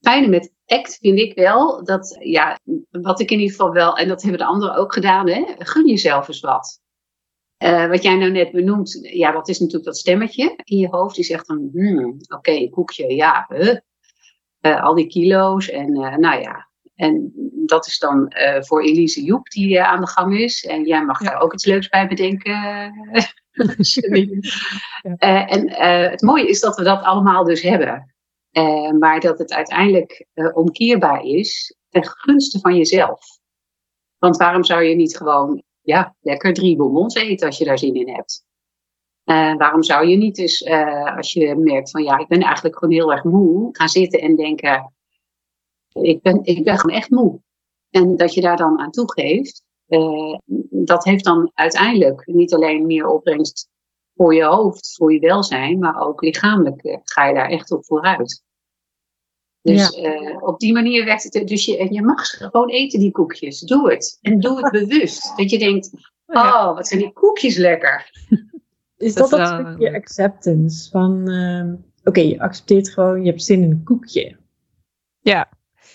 fijne 0.00 0.28
met 0.28 0.52
ACT 0.72 0.98
vind 1.00 1.18
ik 1.18 1.34
wel 1.34 1.84
dat, 1.84 2.16
ja, 2.20 2.58
wat 2.90 3.20
ik 3.20 3.30
in 3.30 3.38
ieder 3.38 3.56
geval 3.56 3.72
wel, 3.72 3.96
en 3.96 4.08
dat 4.08 4.22
hebben 4.22 4.40
de 4.40 4.46
anderen 4.46 4.76
ook 4.76 4.92
gedaan, 4.92 5.28
hè, 5.28 5.44
gun 5.58 5.86
jezelf 5.86 6.28
eens 6.28 6.40
wat. 6.40 6.80
Uh, 7.64 7.88
wat 7.88 8.02
jij 8.02 8.16
nou 8.16 8.30
net 8.30 8.52
benoemt, 8.52 8.98
ja, 9.02 9.32
dat 9.32 9.48
is 9.48 9.58
natuurlijk 9.58 9.84
dat 9.84 9.96
stemmetje 9.96 10.58
in 10.64 10.78
je 10.78 10.88
hoofd 10.88 11.14
die 11.14 11.24
zegt 11.24 11.46
dan, 11.46 11.68
hmm, 11.72 12.04
oké, 12.04 12.34
okay, 12.34 12.68
koekje, 12.68 13.14
ja, 13.14 13.48
uh, 14.60 14.82
al 14.82 14.94
die 14.94 15.06
kilo's 15.06 15.68
en 15.70 15.96
uh, 15.96 16.16
nou 16.16 16.40
ja. 16.40 16.70
En 16.94 17.32
dat 17.66 17.86
is 17.86 17.98
dan 17.98 18.32
voor 18.60 18.82
Elise 18.82 19.22
Joep 19.24 19.48
die 19.48 19.82
aan 19.82 20.00
de 20.00 20.06
gang 20.06 20.38
is. 20.38 20.64
En 20.64 20.84
jij 20.84 21.04
mag 21.04 21.18
daar 21.18 21.40
ook 21.40 21.52
iets 21.52 21.64
leuks 21.64 21.88
bij 21.88 22.08
bedenken. 22.08 22.52
ja. 25.02 25.46
en 25.46 25.70
het 26.10 26.22
mooie 26.22 26.48
is 26.48 26.60
dat 26.60 26.76
we 26.76 26.82
dat 26.82 27.02
allemaal 27.02 27.44
dus 27.44 27.62
hebben. 27.62 28.11
Maar 28.98 29.20
dat 29.20 29.38
het 29.38 29.52
uiteindelijk 29.52 30.26
omkeerbaar 30.52 31.24
is 31.24 31.76
ten 31.88 32.06
gunste 32.06 32.58
van 32.58 32.76
jezelf. 32.76 33.20
Want 34.18 34.36
waarom 34.36 34.64
zou 34.64 34.82
je 34.82 34.94
niet 34.94 35.16
gewoon 35.16 35.62
ja, 35.80 36.14
lekker 36.20 36.52
drie 36.52 36.76
bonbons 36.76 37.14
eten 37.14 37.46
als 37.46 37.58
je 37.58 37.64
daar 37.64 37.78
zin 37.78 37.94
in 37.94 38.08
hebt. 38.08 38.44
Uh, 39.24 39.56
waarom 39.56 39.82
zou 39.82 40.06
je 40.06 40.16
niet 40.16 40.38
uh, 40.38 41.16
als 41.16 41.32
je 41.32 41.56
merkt 41.56 41.90
van 41.90 42.02
ja, 42.02 42.18
ik 42.18 42.28
ben 42.28 42.40
eigenlijk 42.40 42.78
gewoon 42.78 42.94
heel 42.94 43.12
erg 43.12 43.24
moe, 43.24 43.68
gaan 43.72 43.88
zitten 43.88 44.20
en 44.20 44.36
denken, 44.36 44.92
ik 45.92 46.22
ben, 46.22 46.44
ik 46.44 46.64
ben 46.64 46.78
gewoon 46.78 46.96
echt 46.96 47.10
moe. 47.10 47.40
En 47.90 48.16
dat 48.16 48.34
je 48.34 48.40
daar 48.40 48.56
dan 48.56 48.78
aan 48.78 48.90
toegeeft, 48.90 49.62
dat 50.70 51.04
heeft 51.04 51.24
dan 51.24 51.50
uiteindelijk 51.54 52.26
niet 52.26 52.54
alleen 52.54 52.86
meer 52.86 53.06
opbrengst 53.06 53.68
voor 54.22 54.34
je 54.34 54.44
hoofd, 54.44 54.94
voor 54.96 55.12
je 55.12 55.20
welzijn, 55.20 55.78
maar 55.78 56.00
ook 56.00 56.22
lichamelijk 56.22 56.98
ga 57.04 57.26
je 57.26 57.34
daar 57.34 57.48
echt 57.48 57.70
op 57.70 57.84
vooruit. 57.84 58.44
Dus 59.62 59.88
ja. 59.96 60.38
op 60.38 60.58
die 60.58 60.72
manier 60.72 61.04
werkt 61.04 61.22
het. 61.22 61.48
Dus 61.48 61.64
je, 61.64 61.78
en 61.78 61.92
je 61.92 62.02
mag 62.02 62.26
gewoon 62.26 62.68
eten, 62.68 62.98
die 63.00 63.10
koekjes. 63.10 63.60
Doe 63.60 63.90
het. 63.90 64.18
En 64.20 64.40
doe 64.40 64.62
het 64.62 64.72
bewust. 64.72 65.36
Dat 65.36 65.50
je 65.50 65.58
denkt, 65.58 65.90
oh, 66.26 66.74
wat 66.74 66.88
zijn 66.88 67.00
die 67.00 67.12
koekjes 67.12 67.56
lekker. 67.56 68.10
Is 68.96 69.14
dat 69.14 69.30
dat, 69.30 69.38
dat 69.38 69.66
stukje 69.66 69.94
acceptance? 69.94 70.90
Van, 70.90 71.30
uh, 71.30 71.72
oké, 72.04 72.20
je 72.20 72.40
accepteert 72.40 72.90
gewoon, 72.90 73.24
je 73.24 73.30
hebt 73.30 73.42
zin 73.42 73.62
in 73.62 73.70
een 73.70 73.84
koekje. 73.84 74.36
Ja. 75.20 75.48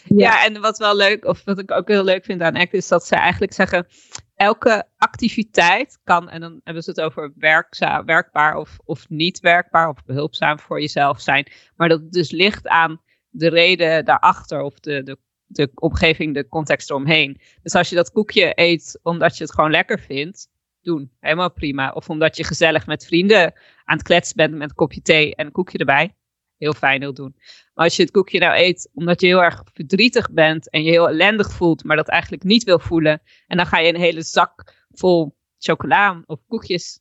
ja. 0.04 0.16
Ja, 0.16 0.46
en 0.46 0.62
wat 0.62 0.78
wel 0.78 0.96
leuk, 0.96 1.26
of 1.26 1.44
wat 1.44 1.60
ik 1.60 1.72
ook 1.72 1.88
heel 1.88 2.04
leuk 2.04 2.26
vind 2.26 2.42
aan 2.42 2.56
ACT, 2.56 2.74
is 2.74 2.88
dat 2.88 3.06
ze 3.06 3.16
eigenlijk 3.16 3.54
zeggen, 3.54 3.88
elke 4.38 4.88
activiteit 4.98 6.00
kan, 6.04 6.30
en 6.30 6.42
dan 6.42 6.62
hebben 6.64 6.84
ze 6.84 6.90
het 6.90 7.02
over 7.02 7.32
werkzaam, 7.36 8.06
werkbaar 8.06 8.56
of, 8.56 8.78
of 8.84 9.10
niet 9.10 9.40
werkbaar, 9.40 9.90
of 9.90 10.06
behulpzaam 10.06 10.60
voor 10.60 10.82
jezelf 10.82 11.22
zijn, 11.22 11.48
maar 11.76 11.90
dat 11.90 12.12
dus 12.12 12.32
ligt 12.32 12.68
aan 12.68 13.02
de 13.30 13.50
reden 13.50 14.06
daarachter 14.06 14.62
of 14.62 14.80
de, 14.80 15.04
de, 15.04 15.18
de 15.46 15.72
omgeving, 15.76 16.34
de 16.34 16.48
context 16.48 16.90
eromheen. 16.90 17.42
Dus 17.64 17.76
als 17.76 17.90
je 17.90 17.96
dat 17.96 18.12
koekje 18.12 18.52
eet 18.56 19.00
omdat 19.04 19.38
je 19.38 19.44
het 19.44 19.54
gewoon 19.54 19.72
lekker 19.72 20.00
vindt, 20.00 20.50
doen. 20.82 21.12
Helemaal 21.20 21.52
prima. 21.52 21.92
Of 21.92 22.10
omdat 22.10 22.38
je 22.38 22.44
gezellig 22.44 22.86
met 22.86 23.06
vrienden 23.06 23.54
aan 23.84 23.98
het 23.98 24.04
kletsen 24.04 24.36
bent 24.36 24.54
met 24.54 24.70
een 24.70 24.76
kopje 24.76 25.02
thee 25.02 25.36
en 25.36 25.46
een 25.46 25.52
koekje 25.52 25.78
erbij. 25.78 26.16
Heel 26.58 26.74
fijn, 26.74 27.02
heel 27.02 27.14
doen. 27.14 27.36
Maar 27.74 27.86
als 27.86 27.96
je 27.96 28.02
het 28.02 28.12
koekje 28.12 28.40
nou 28.40 28.58
eet 28.58 28.90
omdat 28.94 29.22
je 29.22 29.28
heel 29.28 29.44
erg 29.44 29.64
verdrietig 29.74 30.32
bent 30.32 30.70
en 30.70 30.84
je 30.84 30.92
heel 30.92 31.10
ellendig 31.10 31.52
voelt, 31.52 31.84
maar 31.84 31.96
dat 31.96 32.08
eigenlijk 32.08 32.44
niet 32.44 32.64
wil 32.64 32.80
voelen. 32.80 33.22
En 33.48 33.58
dan 33.58 33.66
ga 33.66 33.80
je 33.80 33.94
een 33.94 34.00
hele 34.00 34.22
zak 34.22 34.74
vol 34.90 35.36
chocola 35.58 36.24
of 36.26 36.40
koekjes, 36.48 37.00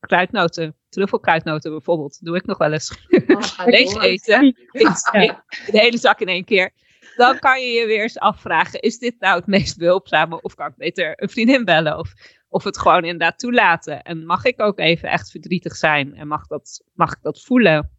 kruidnoten, 0.00 0.76
truffelkruidnoten 0.88 1.70
bijvoorbeeld, 1.70 2.24
doe 2.24 2.36
ik 2.36 2.46
nog 2.46 2.58
wel 2.58 2.72
eens. 2.72 2.90
Oh, 3.10 3.66
Leeg 3.74 4.02
eten. 4.02 4.56
De 4.72 5.78
hele 5.78 5.98
zak 5.98 6.20
in 6.20 6.28
één 6.28 6.44
keer. 6.44 6.72
Dan 7.16 7.38
kan 7.38 7.60
je 7.60 7.72
je 7.72 7.86
weer 7.86 8.02
eens 8.02 8.18
afvragen, 8.18 8.80
is 8.80 8.98
dit 8.98 9.14
nou 9.18 9.36
het 9.36 9.46
meest 9.46 9.78
behulpzame? 9.78 10.40
Of 10.40 10.54
kan 10.54 10.66
ik 10.66 10.76
beter 10.76 11.22
een 11.22 11.28
vriendin 11.28 11.64
bellen? 11.64 11.98
Of, 11.98 12.12
of 12.48 12.64
het 12.64 12.78
gewoon 12.78 13.04
inderdaad 13.04 13.38
toelaten? 13.38 14.02
En 14.02 14.26
mag 14.26 14.44
ik 14.44 14.60
ook 14.60 14.78
even 14.78 15.10
echt 15.10 15.30
verdrietig 15.30 15.76
zijn? 15.76 16.14
En 16.14 16.28
mag, 16.28 16.46
dat, 16.46 16.82
mag 16.94 17.12
ik 17.12 17.22
dat 17.22 17.42
voelen? 17.42 17.90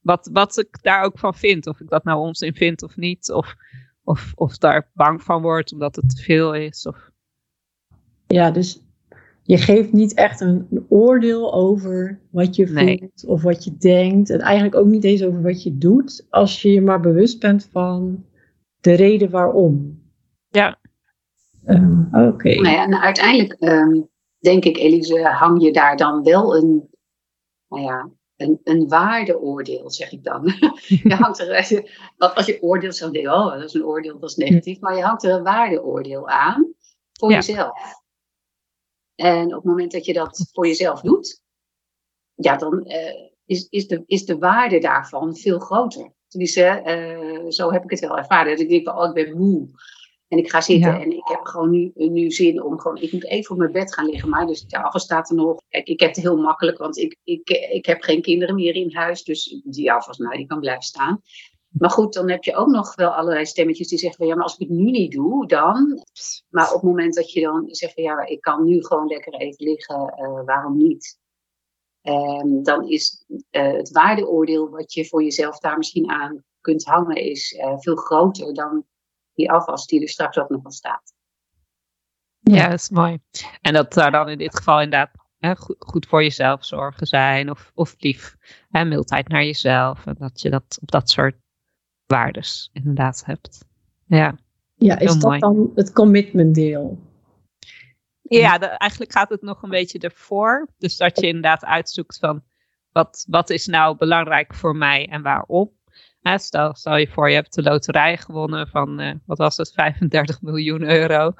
Wat, 0.00 0.30
wat 0.32 0.58
ik 0.58 0.82
daar 0.82 1.02
ook 1.02 1.18
van 1.18 1.34
vind. 1.34 1.66
Of 1.66 1.80
ik 1.80 1.88
dat 1.88 2.04
nou 2.04 2.18
onzin 2.20 2.54
vind 2.54 2.82
of 2.82 2.96
niet. 2.96 3.32
Of, 3.32 3.54
of, 4.04 4.32
of 4.34 4.58
daar 4.58 4.90
bang 4.94 5.22
van 5.22 5.42
word 5.42 5.72
omdat 5.72 5.96
het 5.96 6.16
te 6.16 6.22
veel 6.22 6.54
is. 6.54 6.86
Of... 6.86 7.10
Ja, 8.26 8.50
dus 8.50 8.82
je 9.42 9.58
geeft 9.58 9.92
niet 9.92 10.14
echt 10.14 10.40
een, 10.40 10.86
oordeel 10.88 11.54
over 11.54 12.20
wat 12.30 12.56
je 12.56 12.66
voelt 12.66 13.24
of 13.26 13.42
wat 13.42 13.64
je 13.64 13.76
denkt. 13.76 14.30
En 14.30 14.40
eigenlijk 14.40 14.76
ook 14.76 14.86
niet 14.86 15.04
eens 15.04 15.24
over 15.24 15.42
wat 15.42 15.62
je 15.62 15.78
doet, 15.78 16.26
als 16.30 16.62
je 16.62 16.72
je 16.72 16.80
maar 16.80 17.00
bewust 17.00 17.40
bent 17.40 17.68
van 17.72 18.24
de 18.80 18.92
reden 18.92 19.30
waarom. 19.30 20.02
Ja. 20.48 20.78
Um, 21.66 22.08
Oké. 22.12 22.48
Nou 22.48 22.68
ja, 22.68 22.84
en 22.84 23.00
uiteindelijk 23.00 23.56
um, 23.58 24.08
denk 24.38 24.64
ik, 24.64 24.76
Elise, 24.76 25.22
hang 25.22 25.62
je 25.62 25.72
daar 25.72 25.96
dan 25.96 26.22
wel 26.22 26.56
een, 26.56 26.88
nou 27.68 27.82
ja, 27.82 28.10
een, 28.38 28.60
een 28.64 28.88
waardeoordeel, 28.88 29.90
zeg 29.90 30.12
ik 30.12 30.24
dan. 30.24 30.42
je 31.02 31.14
hangt 31.14 31.38
er, 31.38 31.56
als 32.16 32.46
je 32.46 32.62
oordeelt, 32.62 32.98
dan 32.98 33.12
denk 33.12 33.24
je, 33.24 33.32
oh, 33.32 33.52
dat 33.52 33.62
is 33.62 33.74
een 33.74 33.84
oordeel, 33.84 34.18
dat 34.18 34.30
is 34.30 34.36
negatief. 34.36 34.80
Maar 34.80 34.96
je 34.96 35.02
hangt 35.02 35.24
er 35.24 35.30
een 35.30 35.42
waardeoordeel 35.42 36.28
aan 36.28 36.72
voor 37.12 37.32
jezelf. 37.32 37.80
En 39.14 39.46
op 39.46 39.54
het 39.54 39.64
moment 39.64 39.92
dat 39.92 40.04
je 40.04 40.12
dat 40.12 40.48
voor 40.52 40.66
jezelf 40.66 41.00
doet, 41.00 41.42
ja, 42.34 42.56
dan 42.56 42.84
uh, 42.86 43.30
is, 43.44 43.66
is, 43.68 43.88
de, 43.88 44.02
is 44.06 44.24
de 44.24 44.38
waarde 44.38 44.78
daarvan 44.78 45.36
veel 45.36 45.58
groter. 45.58 46.12
Tenminste, 46.28 46.82
uh, 46.84 47.50
zo 47.50 47.72
heb 47.72 47.84
ik 47.84 47.90
het 47.90 48.00
wel 48.00 48.18
ervaren. 48.18 48.50
Dat 48.50 48.60
ik 48.60 48.68
denk, 48.68 48.88
oh, 48.88 49.08
ik 49.08 49.14
ben 49.14 49.38
moe. 49.38 49.68
En 50.28 50.38
ik 50.38 50.50
ga 50.50 50.60
zitten 50.60 51.00
en 51.00 51.12
ik 51.12 51.28
heb 51.28 51.44
gewoon 51.44 51.70
nu, 51.70 51.92
nu 51.94 52.30
zin 52.30 52.62
om 52.62 52.78
gewoon, 52.78 52.96
ik 52.96 53.12
moet 53.12 53.24
even 53.24 53.50
op 53.50 53.58
mijn 53.58 53.72
bed 53.72 53.94
gaan 53.94 54.06
liggen. 54.06 54.28
Maar 54.28 54.46
dus 54.46 54.66
de 54.66 54.82
afval 54.82 55.00
staat 55.00 55.30
er 55.30 55.36
nog. 55.36 55.60
Kijk, 55.68 55.88
ik 55.88 56.00
heb 56.00 56.14
het 56.14 56.24
heel 56.24 56.36
makkelijk, 56.36 56.78
want 56.78 56.96
ik, 56.96 57.16
ik, 57.24 57.48
ik 57.50 57.86
heb 57.86 58.02
geen 58.02 58.22
kinderen 58.22 58.54
meer 58.54 58.74
in 58.74 58.94
huis. 58.94 59.24
Dus 59.24 59.60
die 59.64 59.92
afwas, 59.92 60.18
nou, 60.18 60.36
die 60.36 60.46
kan 60.46 60.60
blijven 60.60 60.82
staan. 60.82 61.22
Maar 61.68 61.90
goed, 61.90 62.12
dan 62.12 62.30
heb 62.30 62.44
je 62.44 62.56
ook 62.56 62.68
nog 62.68 62.94
wel 62.94 63.10
allerlei 63.10 63.46
stemmetjes 63.46 63.88
die 63.88 63.98
zeggen: 63.98 64.26
ja, 64.26 64.34
maar 64.34 64.42
als 64.42 64.56
ik 64.58 64.68
het 64.68 64.78
nu 64.78 64.90
niet 64.90 65.12
doe, 65.12 65.46
dan. 65.46 66.02
Maar 66.48 66.66
op 66.66 66.74
het 66.74 66.82
moment 66.82 67.14
dat 67.14 67.32
je 67.32 67.40
dan 67.40 67.64
zegt: 67.66 67.96
ja, 67.96 68.26
ik 68.26 68.40
kan 68.40 68.64
nu 68.64 68.84
gewoon 68.84 69.06
lekker 69.06 69.32
even 69.34 69.64
liggen, 69.64 70.14
uh, 70.18 70.44
waarom 70.44 70.76
niet? 70.76 71.18
Um, 72.02 72.62
dan 72.62 72.88
is 72.88 73.24
uh, 73.28 73.72
het 73.72 73.90
waardeoordeel 73.90 74.68
wat 74.68 74.92
je 74.92 75.06
voor 75.06 75.22
jezelf 75.22 75.58
daar 75.58 75.78
misschien 75.78 76.10
aan 76.10 76.44
kunt 76.60 76.84
hangen, 76.84 77.16
is 77.16 77.52
uh, 77.52 77.78
veel 77.78 77.96
groter 77.96 78.54
dan 78.54 78.84
die 79.38 79.50
afwas 79.50 79.86
die 79.86 80.02
er 80.02 80.08
straks 80.08 80.38
ook 80.38 80.48
nog 80.48 80.62
van 80.62 80.72
staat. 80.72 81.14
Ja, 82.40 82.64
dat 82.68 82.80
is 82.80 82.88
mooi. 82.90 83.18
En 83.60 83.72
dat 83.72 83.94
zou 83.94 84.10
dan 84.10 84.28
in 84.28 84.38
dit 84.38 84.56
geval 84.56 84.80
inderdaad 84.80 85.10
hè, 85.38 85.56
goed, 85.56 85.76
goed, 85.78 86.06
voor 86.06 86.22
jezelf 86.22 86.64
zorgen 86.64 87.06
zijn, 87.06 87.50
of, 87.50 87.70
of 87.74 87.94
lief, 87.98 88.36
hè, 88.70 88.84
mildheid 88.84 89.28
naar 89.28 89.44
jezelf. 89.44 90.06
En 90.06 90.14
dat 90.18 90.40
je 90.40 90.50
dat 90.50 90.78
op 90.80 90.90
dat 90.90 91.10
soort 91.10 91.36
waardes 92.06 92.70
inderdaad 92.72 93.24
hebt. 93.24 93.64
Ja, 94.06 94.38
ja 94.74 94.98
is 94.98 95.18
dat 95.18 95.40
dan 95.40 95.70
het 95.74 95.92
commitment 95.92 96.54
deel? 96.54 96.98
Ja, 98.22 98.78
eigenlijk 98.78 99.12
gaat 99.12 99.28
het 99.28 99.42
nog 99.42 99.62
een 99.62 99.70
beetje 99.70 99.98
ervoor. 99.98 100.68
Dus 100.78 100.96
dat 100.96 101.20
je 101.20 101.26
inderdaad 101.26 101.64
uitzoekt 101.64 102.18
van 102.18 102.42
wat, 102.92 103.24
wat 103.28 103.50
is 103.50 103.66
nou 103.66 103.96
belangrijk 103.96 104.54
voor 104.54 104.76
mij 104.76 105.08
en 105.08 105.22
waarom. 105.22 105.77
Stel, 106.36 106.74
stel 106.74 106.96
je 106.96 107.08
voor, 107.08 107.28
je 107.28 107.34
hebt 107.34 107.54
de 107.54 107.62
loterij 107.62 108.16
gewonnen 108.16 108.68
van, 108.68 109.00
uh, 109.00 109.12
wat 109.26 109.38
was 109.38 109.56
het, 109.56 109.72
35 109.72 110.40
miljoen 110.42 110.82
euro. 110.82 111.32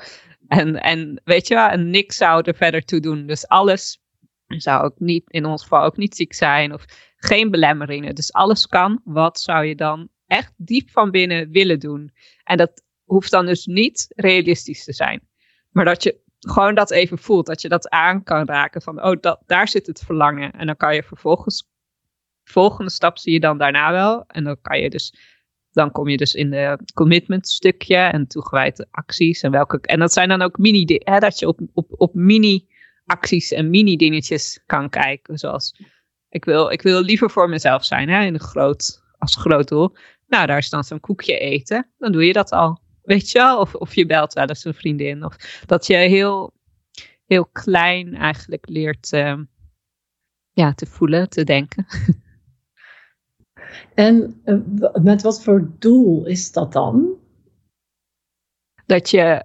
En, 0.49 0.81
en 0.81 1.21
weet 1.25 1.49
je 1.49 1.55
wel, 1.55 1.69
en 1.69 1.91
niks 1.91 2.17
zou 2.17 2.43
er 2.45 2.55
verder 2.55 2.85
toe 2.85 3.01
doen. 3.01 3.27
Dus 3.27 3.49
alles 3.49 4.01
zou 4.47 4.85
ook 4.85 4.99
niet, 4.99 5.31
in 5.31 5.45
ons 5.45 5.63
geval 5.63 5.83
ook 5.83 5.97
niet 5.97 6.17
ziek 6.17 6.35
zijn 6.35 6.73
of 6.73 6.85
geen 7.17 7.51
belemmeringen. 7.51 8.15
Dus 8.15 8.33
alles 8.33 8.67
kan. 8.67 9.01
Wat 9.05 9.41
zou 9.41 9.65
je 9.65 9.75
dan 9.75 10.09
echt 10.27 10.53
diep 10.57 10.91
van 10.91 11.11
binnen 11.11 11.51
willen 11.51 11.81
doen. 11.81 12.13
En 12.45 12.57
dat 12.57 12.83
hoeft 13.05 13.31
dan 13.31 13.47
dus 13.47 13.67
niet 13.67 14.07
realistisch 14.17 14.85
te 14.85 14.93
zijn. 14.93 15.29
Maar 15.71 15.85
dat 15.85 16.03
je 16.03 16.21
gewoon 16.39 16.75
dat 16.75 16.91
even 16.91 17.19
voelt. 17.19 17.47
Dat 17.47 17.63
je 17.63 17.69
dat 17.69 17.89
aan 17.89 18.23
kan 18.23 18.47
raken. 18.47 18.83
Van, 18.83 19.05
oh, 19.05 19.21
dat, 19.21 19.43
daar 19.47 19.69
zit 19.69 19.87
het 19.87 20.01
verlangen. 20.01 20.53
En 20.53 20.67
dan 20.67 20.77
kan 20.77 20.95
je 20.95 21.03
vervolgens, 21.03 21.69
volgende 22.49 22.91
stap 22.91 23.19
zie 23.19 23.33
je 23.33 23.41
dan 23.41 23.59
daarna 23.59 23.93
wel. 23.93 24.25
En 24.27 24.45
dan 24.45 24.61
kan 24.63 24.81
je 24.81 24.91
dus 24.91 25.15
dan 25.73 25.91
kom 25.91 26.09
je 26.09 26.17
dus 26.17 26.35
in 26.35 26.51
de 26.51 26.79
commitment 26.95 27.49
stukje 27.49 27.97
en 27.97 28.27
toegewijde 28.27 28.87
acties. 28.91 29.41
En, 29.41 29.51
welke, 29.51 29.81
en 29.81 29.99
dat 29.99 30.13
zijn 30.13 30.29
dan 30.29 30.43
ook 30.43 30.59
mini, 30.59 31.01
hè, 31.05 31.19
dat 31.19 31.39
je 31.39 31.47
op, 31.47 31.61
op, 31.73 31.87
op 31.97 32.15
mini 32.15 32.69
acties 33.07 33.53
en 33.53 33.71
mini 33.71 33.97
dingetjes 33.97 34.63
kan 34.67 34.89
kijken. 34.89 35.39
Zoals, 35.39 35.75
ik 36.29 36.45
wil, 36.45 36.71
ik 36.71 36.83
wil 36.83 37.01
liever 37.01 37.31
voor 37.31 37.49
mezelf 37.49 37.85
zijn, 37.85 38.09
hè, 38.09 38.25
in 38.25 38.35
een 38.35 38.41
groot, 38.41 39.03
als 39.19 39.37
groot 39.37 39.69
doel. 39.69 39.97
Nou, 40.27 40.47
daar 40.47 40.59
is 40.59 40.71
dan 40.71 40.85
zo'n 40.85 41.01
koekje 41.01 41.39
eten. 41.39 41.91
Dan 41.99 42.13
doe 42.13 42.27
je 42.27 42.33
dat 42.33 42.51
al. 42.51 42.81
Weet 43.03 43.31
je 43.31 43.39
wel? 43.39 43.61
Of, 43.61 43.75
of 43.75 43.95
je 43.95 44.07
belt 44.07 44.33
wel 44.33 44.47
eens 44.47 44.65
een 44.65 44.75
vriendin. 44.75 45.25
Of 45.25 45.37
dat 45.67 45.87
je 45.87 45.97
heel, 45.97 46.55
heel 47.27 47.47
klein 47.47 48.15
eigenlijk 48.15 48.69
leert 48.69 49.13
uh, 49.13 49.39
ja, 50.53 50.75
te 50.75 50.87
voelen, 50.87 51.29
te 51.29 51.45
denken. 51.45 51.87
En 53.99 54.41
uh, 54.45 54.95
met 55.03 55.23
wat 55.23 55.43
voor 55.43 55.71
doel 55.79 56.27
is 56.27 56.53
dat 56.53 56.73
dan? 56.73 57.17
Dat 58.87 59.11
je 59.11 59.45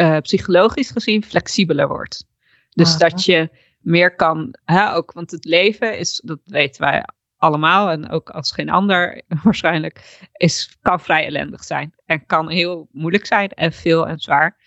uh, 0.00 0.18
psychologisch 0.18 0.90
gezien 0.90 1.24
flexibeler 1.24 1.88
wordt. 1.88 2.26
Dus 2.70 2.96
dat 2.96 3.24
je 3.24 3.50
meer 3.80 4.14
kan, 4.14 4.54
hè, 4.64 4.94
ook, 4.94 5.12
want 5.12 5.30
het 5.30 5.44
leven 5.44 5.98
is, 5.98 6.20
dat 6.24 6.40
weten 6.44 6.82
wij 6.82 7.04
allemaal 7.36 7.90
en 7.90 8.08
ook 8.08 8.30
als 8.30 8.52
geen 8.52 8.70
ander 8.70 9.22
waarschijnlijk, 9.42 10.28
is, 10.32 10.76
kan 10.82 11.00
vrij 11.00 11.26
ellendig 11.26 11.64
zijn. 11.64 11.94
En 12.04 12.26
kan 12.26 12.50
heel 12.50 12.88
moeilijk 12.90 13.26
zijn 13.26 13.50
en 13.50 13.72
veel 13.72 14.08
en 14.08 14.18
zwaar. 14.18 14.58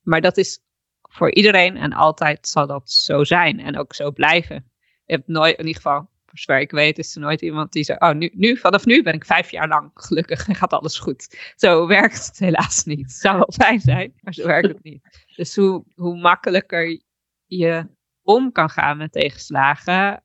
Maar 0.00 0.20
dat 0.20 0.36
is 0.36 0.60
voor 1.02 1.32
iedereen 1.32 1.76
en 1.76 1.92
altijd 1.92 2.48
zal 2.48 2.66
dat 2.66 2.90
zo 2.90 3.24
zijn 3.24 3.60
en 3.60 3.78
ook 3.78 3.94
zo 3.94 4.12
blijven. 4.12 4.70
Je 5.04 5.14
hebt 5.14 5.28
nooit, 5.28 5.58
in 5.58 5.66
ieder 5.66 5.82
geval, 5.82 6.12
zover 6.34 6.60
ik 6.60 6.70
weet, 6.70 6.98
is 6.98 7.14
er 7.14 7.20
nooit 7.20 7.42
iemand 7.42 7.72
die 7.72 7.84
zegt, 7.84 8.00
oh, 8.00 8.12
nu, 8.12 8.30
nu, 8.34 8.56
vanaf 8.56 8.84
nu 8.84 9.02
ben 9.02 9.14
ik 9.14 9.24
vijf 9.24 9.50
jaar 9.50 9.68
lang 9.68 9.90
gelukkig 9.94 10.48
en 10.48 10.54
gaat 10.54 10.72
alles 10.72 10.98
goed. 10.98 11.52
Zo 11.56 11.86
werkt 11.86 12.26
het 12.26 12.38
helaas 12.38 12.84
niet. 12.84 13.12
Zou 13.12 13.36
wel 13.36 13.52
fijn 13.52 13.80
zijn, 13.80 14.12
maar 14.20 14.34
zo 14.34 14.46
werkt 14.46 14.68
het 14.68 14.82
niet. 14.82 15.26
Dus 15.36 15.56
hoe, 15.56 15.84
hoe 15.94 16.16
makkelijker 16.16 17.00
je 17.46 17.86
om 18.22 18.52
kan 18.52 18.70
gaan 18.70 18.96
met 18.96 19.12
tegenslagen, 19.12 20.22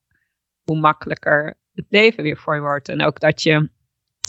hoe 0.64 0.80
makkelijker 0.80 1.58
het 1.74 1.86
leven 1.90 2.24
weer 2.24 2.38
voor 2.38 2.56
je 2.56 2.62
wordt. 2.62 2.90
En 2.90 3.02
ook 3.02 3.20
dat 3.20 3.42
je, 3.42 3.70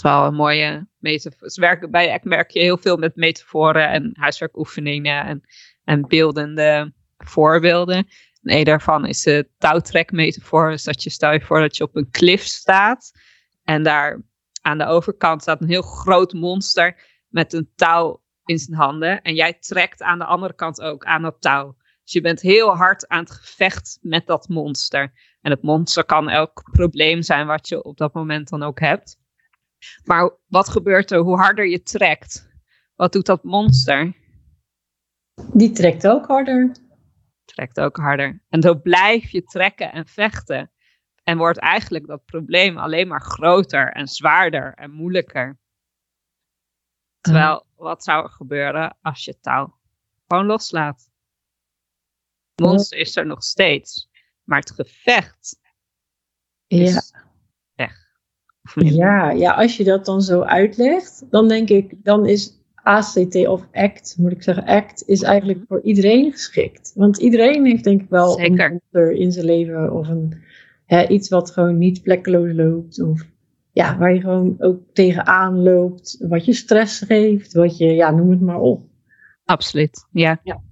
wel 0.02 0.26
een 0.26 0.34
mooie 0.34 0.86
metafoor, 0.98 1.50
werken 1.54 1.90
bij 1.90 2.14
ik 2.14 2.24
merk 2.24 2.50
je 2.50 2.60
heel 2.60 2.78
veel 2.78 2.96
met 2.96 3.16
metaforen 3.16 3.88
en 3.88 4.10
huiswerkoefeningen 4.18 5.24
en, 5.24 5.42
en 5.84 6.08
beeldende 6.08 6.92
voorbeelden. 7.18 8.06
Een 8.42 8.64
daarvan 8.64 9.06
is 9.06 9.22
de 9.22 9.48
touwtrekmetafoor. 9.58 10.70
Dus 10.70 10.84
dat 10.84 11.02
je 11.02 11.10
stel 11.10 11.32
je 11.32 11.40
voor 11.40 11.60
dat 11.60 11.76
je 11.76 11.84
op 11.84 11.96
een 11.96 12.10
klif 12.10 12.42
staat 12.42 13.12
en 13.64 13.82
daar 13.82 14.22
aan 14.62 14.78
de 14.78 14.86
overkant 14.86 15.42
staat 15.42 15.60
een 15.60 15.68
heel 15.68 15.82
groot 15.82 16.32
monster 16.32 16.96
met 17.28 17.52
een 17.52 17.70
touw 17.74 18.22
in 18.44 18.58
zijn 18.58 18.78
handen. 18.78 19.22
En 19.22 19.34
jij 19.34 19.52
trekt 19.52 20.02
aan 20.02 20.18
de 20.18 20.24
andere 20.24 20.54
kant 20.54 20.80
ook 20.80 21.04
aan 21.04 21.22
dat 21.22 21.40
touw. 21.40 21.76
Dus 22.02 22.12
je 22.12 22.20
bent 22.20 22.40
heel 22.40 22.76
hard 22.76 23.08
aan 23.08 23.20
het 23.20 23.30
gevecht 23.30 23.98
met 24.00 24.26
dat 24.26 24.48
monster. 24.48 25.12
En 25.40 25.50
het 25.50 25.62
monster 25.62 26.04
kan 26.04 26.28
elk 26.28 26.62
probleem 26.72 27.22
zijn 27.22 27.46
wat 27.46 27.68
je 27.68 27.82
op 27.82 27.96
dat 27.96 28.14
moment 28.14 28.48
dan 28.48 28.62
ook 28.62 28.80
hebt. 28.80 29.18
Maar 30.04 30.36
wat 30.46 30.68
gebeurt 30.68 31.10
er 31.10 31.18
hoe 31.18 31.36
harder 31.36 31.66
je 31.66 31.82
trekt? 31.82 32.48
Wat 32.94 33.12
doet 33.12 33.26
dat 33.26 33.44
monster? 33.44 34.16
Die 35.52 35.70
trekt 35.70 36.06
ook 36.06 36.26
harder. 36.26 36.72
Trekt 37.60 37.80
ook 37.80 37.96
harder. 37.96 38.42
En 38.48 38.62
zo 38.62 38.74
blijf 38.74 39.30
je 39.30 39.42
trekken 39.42 39.92
en 39.92 40.06
vechten. 40.06 40.70
En 41.22 41.38
wordt 41.38 41.58
eigenlijk 41.58 42.06
dat 42.06 42.24
probleem 42.24 42.78
alleen 42.78 43.08
maar 43.08 43.22
groter 43.22 43.92
en 43.92 44.06
zwaarder 44.06 44.74
en 44.74 44.90
moeilijker. 44.90 45.58
Terwijl, 47.20 47.66
wat 47.76 48.04
zou 48.04 48.24
er 48.24 48.30
gebeuren 48.30 48.96
als 49.02 49.24
je 49.24 49.40
touw 49.40 49.78
gewoon 50.26 50.46
loslaat? 50.46 51.10
monster 52.54 52.98
is 52.98 53.16
er 53.16 53.26
nog 53.26 53.42
steeds. 53.42 54.08
Maar 54.44 54.58
het 54.58 54.70
gevecht 54.70 55.58
is 56.66 56.92
ja. 56.92 57.24
weg. 57.74 58.08
Ja, 58.74 59.30
ja, 59.30 59.52
als 59.52 59.76
je 59.76 59.84
dat 59.84 60.04
dan 60.04 60.22
zo 60.22 60.42
uitlegt, 60.42 61.30
dan 61.30 61.48
denk 61.48 61.68
ik, 61.68 62.04
dan 62.04 62.26
is 62.26 62.59
ACT 62.82 63.46
of 63.46 63.66
ACT, 63.72 64.14
moet 64.18 64.32
ik 64.32 64.42
zeggen, 64.42 64.64
ACT 64.64 65.02
is 65.06 65.22
eigenlijk 65.22 65.60
voor 65.68 65.80
iedereen 65.82 66.32
geschikt. 66.32 66.92
Want 66.94 67.18
iedereen 67.18 67.66
heeft 67.66 67.84
denk 67.84 68.02
ik 68.02 68.08
wel 68.08 68.30
Zeker. 68.30 68.64
een 68.64 68.70
monster 68.70 69.12
in 69.12 69.32
zijn 69.32 69.46
leven 69.46 69.92
of 69.92 70.08
een, 70.08 70.42
hè, 70.86 71.08
iets 71.08 71.28
wat 71.28 71.50
gewoon 71.50 71.78
niet 71.78 72.02
plekkeloos 72.02 72.52
loopt. 72.52 73.02
Of 73.02 73.26
ja, 73.72 73.98
waar 73.98 74.14
je 74.14 74.20
gewoon 74.20 74.56
ook 74.58 74.80
tegenaan 74.92 75.62
loopt, 75.62 76.24
wat 76.28 76.44
je 76.44 76.52
stress 76.52 77.00
geeft, 77.00 77.52
wat 77.52 77.78
je, 77.78 77.86
ja, 77.86 78.10
noem 78.10 78.30
het 78.30 78.40
maar 78.40 78.60
op. 78.60 78.82
Absoluut, 79.44 80.06
ja. 80.10 80.40
ja 80.42 80.62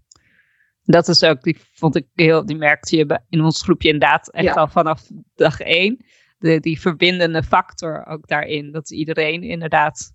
dat 0.89 1.09
is 1.09 1.23
ook, 1.23 1.43
die 1.43 1.57
vond 1.73 1.97
ik 1.97 2.07
heel, 2.15 2.47
die 2.47 2.57
merkte 2.57 2.97
je 2.97 3.21
in 3.29 3.41
ons 3.41 3.63
groepje 3.63 3.89
inderdaad 3.89 4.33
echt 4.33 4.57
al 4.57 4.69
vanaf 4.69 5.11
dag 5.35 5.61
één. 5.61 6.05
De, 6.39 6.61
die 6.61 6.81
verbindende 6.81 7.43
factor 7.43 8.07
ook 8.07 8.29
daarin. 8.29 8.73
Dat 8.73 8.91
iedereen 8.91 9.43
inderdaad 9.43 10.13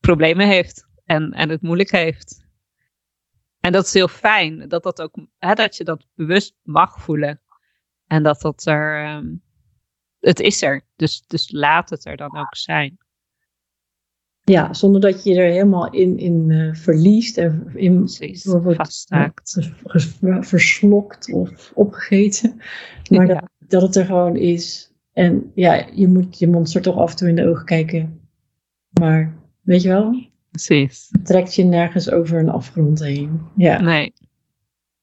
problemen 0.00 0.48
heeft 0.48 0.87
en, 1.08 1.32
en 1.32 1.48
het 1.48 1.62
moeilijk 1.62 1.90
heeft. 1.90 2.46
En 3.60 3.72
dat 3.72 3.84
is 3.84 3.92
heel 3.92 4.08
fijn, 4.08 4.68
dat, 4.68 4.82
dat, 4.82 5.02
ook, 5.02 5.16
hè, 5.38 5.54
dat 5.54 5.76
je 5.76 5.84
dat 5.84 6.06
bewust 6.14 6.54
mag 6.62 7.00
voelen. 7.00 7.40
En 8.06 8.22
dat 8.22 8.40
dat 8.40 8.66
er, 8.66 9.16
um, 9.16 9.42
het 10.20 10.40
is 10.40 10.62
er. 10.62 10.86
Dus, 10.96 11.24
dus 11.26 11.50
laat 11.52 11.90
het 11.90 12.06
er 12.06 12.16
dan 12.16 12.36
ook 12.36 12.56
zijn. 12.56 12.98
Ja, 14.42 14.74
zonder 14.74 15.00
dat 15.00 15.24
je 15.24 15.34
er 15.34 15.50
helemaal 15.50 15.90
in, 15.90 16.18
in 16.18 16.48
uh, 16.48 16.74
verliest 16.74 17.38
en 17.38 17.70
in 17.74 18.08
vaststaakt. 18.74 19.70
verslokt 20.40 21.32
of 21.32 21.72
opgegeten. 21.74 22.60
Maar 23.10 23.26
dat, 23.26 23.50
dat 23.58 23.82
het 23.82 23.96
er 23.96 24.04
gewoon 24.04 24.36
is. 24.36 24.92
En 25.12 25.52
ja, 25.54 25.88
je 25.94 26.08
moet 26.08 26.38
je 26.38 26.48
monster 26.48 26.82
toch 26.82 26.96
af 26.96 27.10
en 27.10 27.16
toe 27.16 27.28
in 27.28 27.36
de 27.36 27.48
ogen 27.48 27.64
kijken. 27.64 28.28
Maar 28.88 29.36
weet 29.62 29.82
je 29.82 29.88
wel? 29.88 30.27
Precies. 30.66 31.10
trekt 31.22 31.54
je 31.54 31.64
nergens 31.64 32.10
over 32.10 32.38
een 32.38 32.48
afgrond 32.48 33.00
heen. 33.00 33.40
Ja. 33.56 33.80
Nee. 33.80 34.12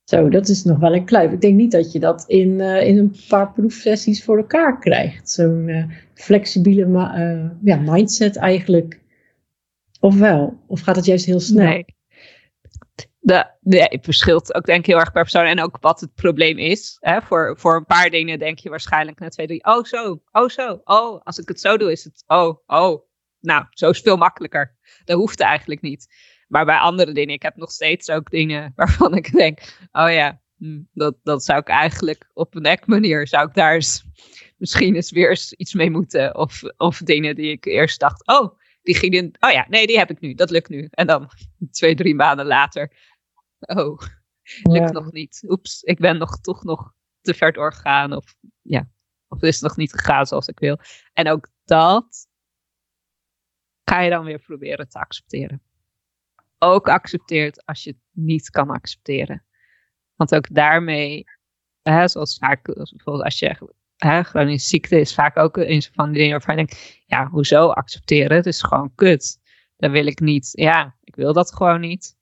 Zo, 0.04 0.30
dat 0.30 0.48
is 0.48 0.64
nog 0.64 0.80
wel 0.80 0.94
een 0.94 1.06
kluif. 1.06 1.32
Ik 1.32 1.42
denk 1.42 1.56
niet 1.56 1.72
dat 1.72 1.92
je 1.92 2.00
dat 2.00 2.24
in, 2.28 2.50
uh, 2.50 2.88
in 2.88 2.98
een 2.98 3.16
paar 3.28 3.52
proefsessies 3.52 4.24
voor 4.24 4.38
elkaar 4.38 4.80
krijgt. 4.80 5.30
Zo'n 5.30 5.68
uh, 5.68 5.86
flexibele 6.14 6.86
ja, 7.64 7.76
mindset 7.78 8.36
eigenlijk 8.36 9.00
of 10.00 10.18
wel? 10.18 10.64
Of 10.68 10.82
gaat 10.82 10.96
het 10.96 11.06
juist 11.06 11.26
heel 11.26 11.40
snel? 11.40 11.68
Nee. 11.68 11.86
De, 13.20 13.46
nee, 13.62 13.82
het 13.82 14.04
verschilt 14.04 14.54
ook 14.54 14.66
denk 14.66 14.80
ik 14.80 14.86
heel 14.86 15.00
erg 15.00 15.12
per 15.12 15.22
persoon 15.22 15.46
en 15.46 15.62
ook 15.62 15.78
wat 15.82 16.00
het 16.00 16.14
probleem 16.14 16.58
is. 16.58 16.98
Hè? 17.00 17.22
Voor, 17.22 17.58
voor 17.60 17.76
een 17.76 17.86
paar 17.86 18.10
dingen 18.10 18.40
denk 18.40 18.60
je 18.60 18.70
waarschijnlijk 18.70 19.20
na 19.20 19.30
twee, 19.30 19.48
drie, 19.48 19.66
oh 19.66 19.84
zo, 19.84 20.22
oh 20.32 20.50
zo, 20.50 20.82
oh, 20.84 21.22
als 21.24 21.40
ik 21.40 21.48
het 21.48 21.60
zo 21.60 21.78
doe 21.78 21.92
is 21.92 22.04
het, 22.04 22.24
oh, 22.28 22.58
oh. 22.66 23.04
Nou, 23.40 23.66
zo 23.70 23.90
is 23.90 24.00
veel 24.00 24.18
makkelijker. 24.18 24.75
Dat 25.06 25.18
hoeft 25.18 25.40
eigenlijk 25.40 25.82
niet. 25.82 26.08
Maar 26.48 26.66
bij 26.66 26.78
andere 26.78 27.12
dingen, 27.12 27.34
ik 27.34 27.42
heb 27.42 27.56
nog 27.56 27.72
steeds 27.72 28.10
ook 28.10 28.30
dingen 28.30 28.72
waarvan 28.76 29.16
ik 29.16 29.32
denk, 29.32 29.60
oh 29.92 30.12
ja, 30.12 30.42
hm, 30.58 30.82
dat, 30.94 31.16
dat 31.24 31.44
zou 31.44 31.60
ik 31.60 31.68
eigenlijk 31.68 32.30
op 32.34 32.56
een 32.56 32.66
ek 32.66 32.88
manier, 32.88 33.28
zou 33.28 33.48
ik 33.48 33.54
daar 33.54 33.74
eens, 33.74 34.06
misschien 34.58 34.96
eens 34.96 35.12
weer 35.12 35.30
eens 35.30 35.54
iets 35.54 35.74
mee 35.74 35.92
moeten. 35.92 36.36
Of, 36.36 36.62
of 36.78 36.98
dingen 36.98 37.36
die 37.36 37.52
ik 37.52 37.66
eerst 37.66 38.00
dacht, 38.00 38.28
oh, 38.28 38.60
die 38.82 38.96
ging 38.96 39.14
in, 39.14 39.36
oh 39.40 39.52
ja, 39.52 39.66
nee, 39.70 39.88
die 39.88 39.98
heb 39.98 40.10
ik 40.10 40.20
nu, 40.20 40.34
dat 40.34 40.50
lukt 40.50 40.70
nu. 40.70 40.88
En 40.92 41.08
dan 41.08 41.30
twee, 41.72 41.96
drie 41.96 42.16
maanden 42.16 42.46
later, 42.46 42.92
oh, 43.60 44.02
lukt 44.64 44.92
nog 44.92 45.12
niet. 45.12 45.44
Oeps, 45.48 45.82
ik 45.84 46.00
ben 46.00 46.18
nog, 46.18 46.40
toch 46.40 46.64
nog 46.64 46.94
te 47.22 47.34
ver 47.34 47.54
doorgegaan. 47.54 48.14
Of 48.14 48.36
ja, 48.62 48.90
of 49.28 49.42
is 49.42 49.54
het 49.54 49.64
nog 49.64 49.78
niet 49.78 49.92
gegaan 49.92 50.26
zoals 50.26 50.48
ik 50.48 50.60
wil. 50.60 50.80
En 51.14 51.30
ook 51.30 51.50
dat 51.66 52.25
ga 53.86 54.00
je 54.00 54.10
dan 54.10 54.26
weer 54.26 54.40
proberen 54.40 54.90
te 54.90 55.00
accepteren. 55.00 55.62
Ook 56.60 56.88
accepteert 56.88 57.66
als 57.66 57.84
je 57.84 57.90
het 57.90 58.00
niet 58.12 58.50
kan 58.50 58.70
accepteren. 58.70 59.46
Want 60.16 60.36
ook 60.36 60.48
daarmee, 60.54 61.24
hè, 61.82 62.08
zoals 62.08 62.38
vaak, 62.38 62.64
bijvoorbeeld 62.64 63.24
als 63.24 63.40
je 63.40 63.74
hè, 63.98 64.24
chronische 64.24 64.68
ziekte 64.68 65.00
is 65.00 65.14
vaak 65.14 65.38
ook 65.38 65.58
een 65.58 65.82
van 65.82 66.06
die 66.06 66.18
dingen 66.18 66.32
waarvan 66.32 66.58
je 66.58 66.66
denkt, 66.66 67.02
ja, 67.06 67.28
hoezo 67.28 67.70
accepteren? 67.70 68.38
Het 68.38 68.46
is 68.46 68.62
gewoon 68.62 68.96
kut. 68.96 69.40
Dat 69.78 69.92
wil 69.92 70.06
ik 70.06 70.20
niet. 70.20 70.50
Ja, 70.52 70.96
ik 71.04 71.16
wil 71.16 71.34
dat 71.34 71.54
gewoon 71.54 71.80
niet. 71.80 72.18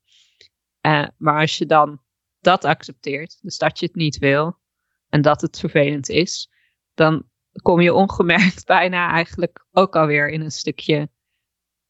Uh, 0.86 1.06
maar 1.16 1.40
als 1.40 1.58
je 1.58 1.66
dan 1.66 2.00
dat 2.40 2.64
accepteert, 2.64 3.38
dus 3.42 3.58
dat 3.58 3.78
je 3.78 3.86
het 3.86 3.94
niet 3.94 4.18
wil 4.18 4.58
en 5.08 5.22
dat 5.22 5.40
het 5.40 5.58
vervelend 5.58 6.08
is, 6.08 6.50
dan 6.94 7.28
kom 7.62 7.80
je 7.80 7.94
ongemerkt 7.94 8.66
bijna 8.76 9.10
eigenlijk 9.10 9.66
ook 9.72 9.96
alweer 9.96 10.28
in 10.28 10.40
een 10.40 10.50
stukje 10.50 11.08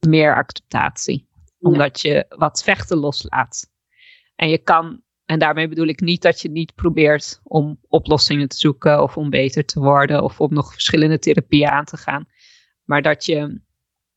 meer 0.04 0.36
acceptatie. 0.36 1.28
Omdat 1.58 2.00
je 2.00 2.24
wat 2.28 2.62
vechten 2.62 2.96
loslaat. 2.96 3.70
En 4.36 4.48
je 4.48 4.58
kan 4.58 5.02
en 5.24 5.38
daarmee 5.38 5.68
bedoel 5.68 5.86
ik 5.86 6.00
niet 6.00 6.22
dat 6.22 6.40
je 6.40 6.50
niet 6.50 6.74
probeert 6.74 7.40
om 7.42 7.78
oplossingen 7.88 8.48
te 8.48 8.56
zoeken 8.56 9.02
of 9.02 9.16
om 9.16 9.30
beter 9.30 9.64
te 9.64 9.80
worden 9.80 10.22
of 10.22 10.40
om 10.40 10.54
nog 10.54 10.72
verschillende 10.72 11.18
therapieën 11.18 11.68
aan 11.68 11.84
te 11.84 11.96
gaan. 11.96 12.26
Maar 12.84 13.02
dat 13.02 13.24
je 13.24 13.60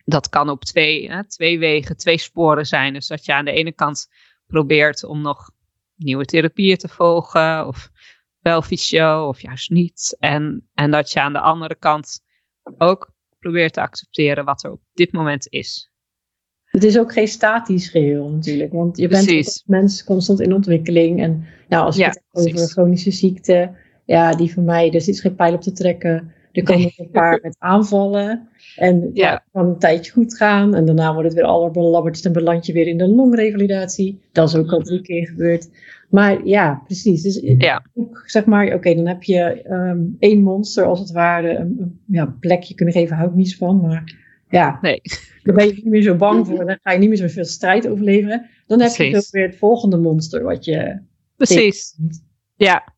dat 0.06 0.30
kan 0.30 0.50
op 0.50 0.63
twee, 0.63 1.12
hè, 1.12 1.28
twee 1.28 1.60
wegen, 1.60 1.97
twee 1.97 2.17
sporen 2.17 2.65
zijn. 2.65 2.93
Dus 2.93 3.08
dat 3.08 3.26
je 3.26 3.34
aan 3.34 3.45
de 3.45 3.52
ene 3.52 3.71
kant 3.71 4.08
probeert 4.47 5.04
om 5.04 5.21
nog 5.21 5.52
nieuwe 5.95 6.26
therapieën 6.26 6.78
te 6.78 6.88
volgen, 6.88 7.67
of 7.67 7.89
wel 8.39 8.62
fysio, 8.62 9.28
of 9.28 9.41
juist 9.41 9.69
niet. 9.69 10.15
En, 10.19 10.69
en 10.73 10.91
dat 10.91 11.12
je 11.12 11.21
aan 11.21 11.34
de 11.34 11.39
andere 11.39 11.76
kant 11.76 12.21
ook 12.78 13.12
probeert 13.39 13.73
te 13.73 13.82
accepteren 13.82 14.45
wat 14.45 14.63
er 14.63 14.71
op 14.71 14.82
dit 14.93 15.12
moment 15.12 15.47
is. 15.50 15.91
Het 16.65 16.84
is 16.84 17.00
ook 17.00 17.13
geen 17.13 17.28
statisch 17.28 17.89
geheel 17.89 18.30
natuurlijk, 18.30 18.73
want 18.73 18.97
je 18.97 19.08
bent 19.08 19.32
als 19.32 19.63
mens 19.65 20.04
constant 20.04 20.39
in 20.39 20.54
ontwikkeling. 20.54 21.21
En 21.21 21.45
nou, 21.67 21.86
als 21.86 21.95
je 21.95 22.04
het 22.04 22.23
over 22.32 22.67
chronische 22.67 23.12
ziekte, 23.12 23.71
ja, 24.06 24.36
die 24.36 24.54
van 24.54 24.63
mij, 24.63 24.89
dus 24.89 25.08
is 25.08 25.19
geen 25.19 25.36
pijl 25.36 25.54
op 25.54 25.62
te 25.62 25.71
trekken. 25.71 26.34
Er 26.52 26.63
komen 26.63 26.91
een 26.95 27.10
paar 27.12 27.39
met 27.43 27.56
aanvallen. 27.60 28.50
En 28.76 29.10
ja. 29.13 29.32
het 29.32 29.43
kan 29.52 29.65
een 29.65 29.80
tijdje 29.80 30.12
goed 30.12 30.36
gaan. 30.36 30.76
En 30.76 30.86
daarna 30.86 31.13
wordt 31.13 31.28
het 31.28 31.38
weer 31.38 31.47
allerbelabberd. 31.47 32.26
En 32.26 32.32
beland 32.32 32.65
je 32.65 32.73
weer 32.73 32.88
in 32.88 32.97
de 32.97 33.08
longrevalidatie. 33.08 34.21
Dat 34.32 34.47
is 34.47 34.56
ook 34.56 34.71
al 34.71 34.82
drie 34.82 35.02
keer 35.02 35.28
gebeurd. 35.28 35.69
Maar 36.08 36.46
ja, 36.46 36.82
precies. 36.86 37.22
Dus 37.22 37.39
ja. 37.58 37.86
Ook, 37.93 38.24
zeg 38.26 38.46
maar, 38.46 38.74
oké, 38.74 38.96
dan 38.96 39.08
heb 39.08 39.24
je 39.24 39.70
um, 39.70 40.15
één 40.20 40.41
monster 40.41 40.86
als 40.86 41.00
het 41.00 41.12
ware. 41.12 41.56
Een, 41.56 42.02
ja, 42.08 42.36
plekje 42.39 42.76
kunnen 42.76 42.93
geven, 42.93 43.15
hou 43.15 43.30
ik 43.30 43.36
niet 43.36 43.56
van. 43.56 43.82
Maar 43.82 44.15
ja, 44.50 44.80
nee. 44.82 45.02
daar 45.43 45.56
ben 45.56 45.67
je 45.67 45.74
niet 45.74 45.86
meer 45.86 46.02
zo 46.02 46.15
bang 46.15 46.48
voor. 46.48 46.65
Dan 46.65 46.80
ga 46.82 46.91
je 46.91 47.00
niet 47.00 47.10
meer 47.10 47.17
zoveel 47.17 47.46
strijd 47.46 47.88
overleveren. 47.88 48.50
Dan 48.67 48.82
heb 48.82 48.91
je 48.91 49.17
ook 49.17 49.30
weer 49.32 49.46
het 49.46 49.58
volgende 49.58 49.98
monster 49.98 50.43
wat 50.43 50.65
je... 50.65 51.00
Precies. 51.36 52.00
Ja. 52.56 52.96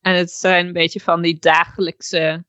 En 0.00 0.14
het 0.14 0.30
zijn 0.30 0.66
een 0.66 0.72
beetje 0.72 1.00
van 1.00 1.22
die 1.22 1.38
dagelijkse 1.38 2.44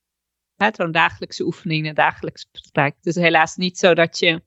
zo'n 0.75 0.91
dagelijkse 0.91 1.45
oefeningen, 1.45 1.95
dagelijkse 1.95 2.45
praktijk. 2.51 2.95
Het 2.95 3.05
is 3.05 3.15
helaas 3.15 3.55
niet 3.55 3.77
zo 3.77 3.93
dat 3.93 4.19
je 4.19 4.41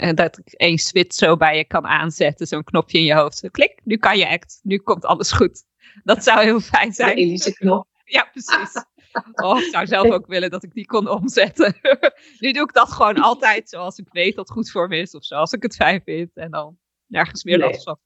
dat 0.14 0.38
ik 0.38 0.52
één 0.52 0.78
switch 0.78 1.14
zo 1.14 1.36
bij 1.36 1.56
je 1.56 1.64
kan 1.64 1.86
aanzetten, 1.86 2.46
zo'n 2.46 2.64
knopje 2.64 2.98
in 2.98 3.04
je 3.04 3.14
hoofd. 3.14 3.48
Klik, 3.50 3.80
nu 3.84 3.96
kan 3.96 4.18
je 4.18 4.28
act, 4.28 4.60
nu 4.62 4.78
komt 4.78 5.04
alles 5.04 5.32
goed. 5.32 5.64
Dat 6.04 6.24
zou 6.24 6.42
heel 6.42 6.60
fijn 6.60 6.92
zijn. 6.92 7.16
Elise 7.16 7.52
knop. 7.52 7.86
Ja, 8.08 8.28
precies. 8.32 8.84
Oh, 9.32 9.58
ik 9.58 9.70
zou 9.70 9.86
zelf 9.86 10.10
ook 10.10 10.26
willen 10.26 10.50
dat 10.50 10.62
ik 10.62 10.74
die 10.74 10.86
kon 10.86 11.08
omzetten. 11.08 11.76
nu 12.38 12.52
doe 12.52 12.62
ik 12.62 12.72
dat 12.72 12.92
gewoon 12.92 13.20
altijd 13.20 13.68
zoals 13.68 13.98
ik 13.98 14.06
weet 14.10 14.36
dat 14.36 14.48
het 14.48 14.56
goed 14.56 14.70
voor 14.70 14.88
me 14.88 14.96
is, 14.96 15.14
of 15.14 15.24
zoals 15.24 15.52
ik 15.52 15.62
het 15.62 15.74
fijn 15.74 16.02
vind. 16.04 16.30
En 16.34 16.50
dan 16.50 16.78
nergens 17.06 17.44
meer 17.44 17.58
nee. 17.58 17.68
last 17.68 17.82
van. 17.82 17.98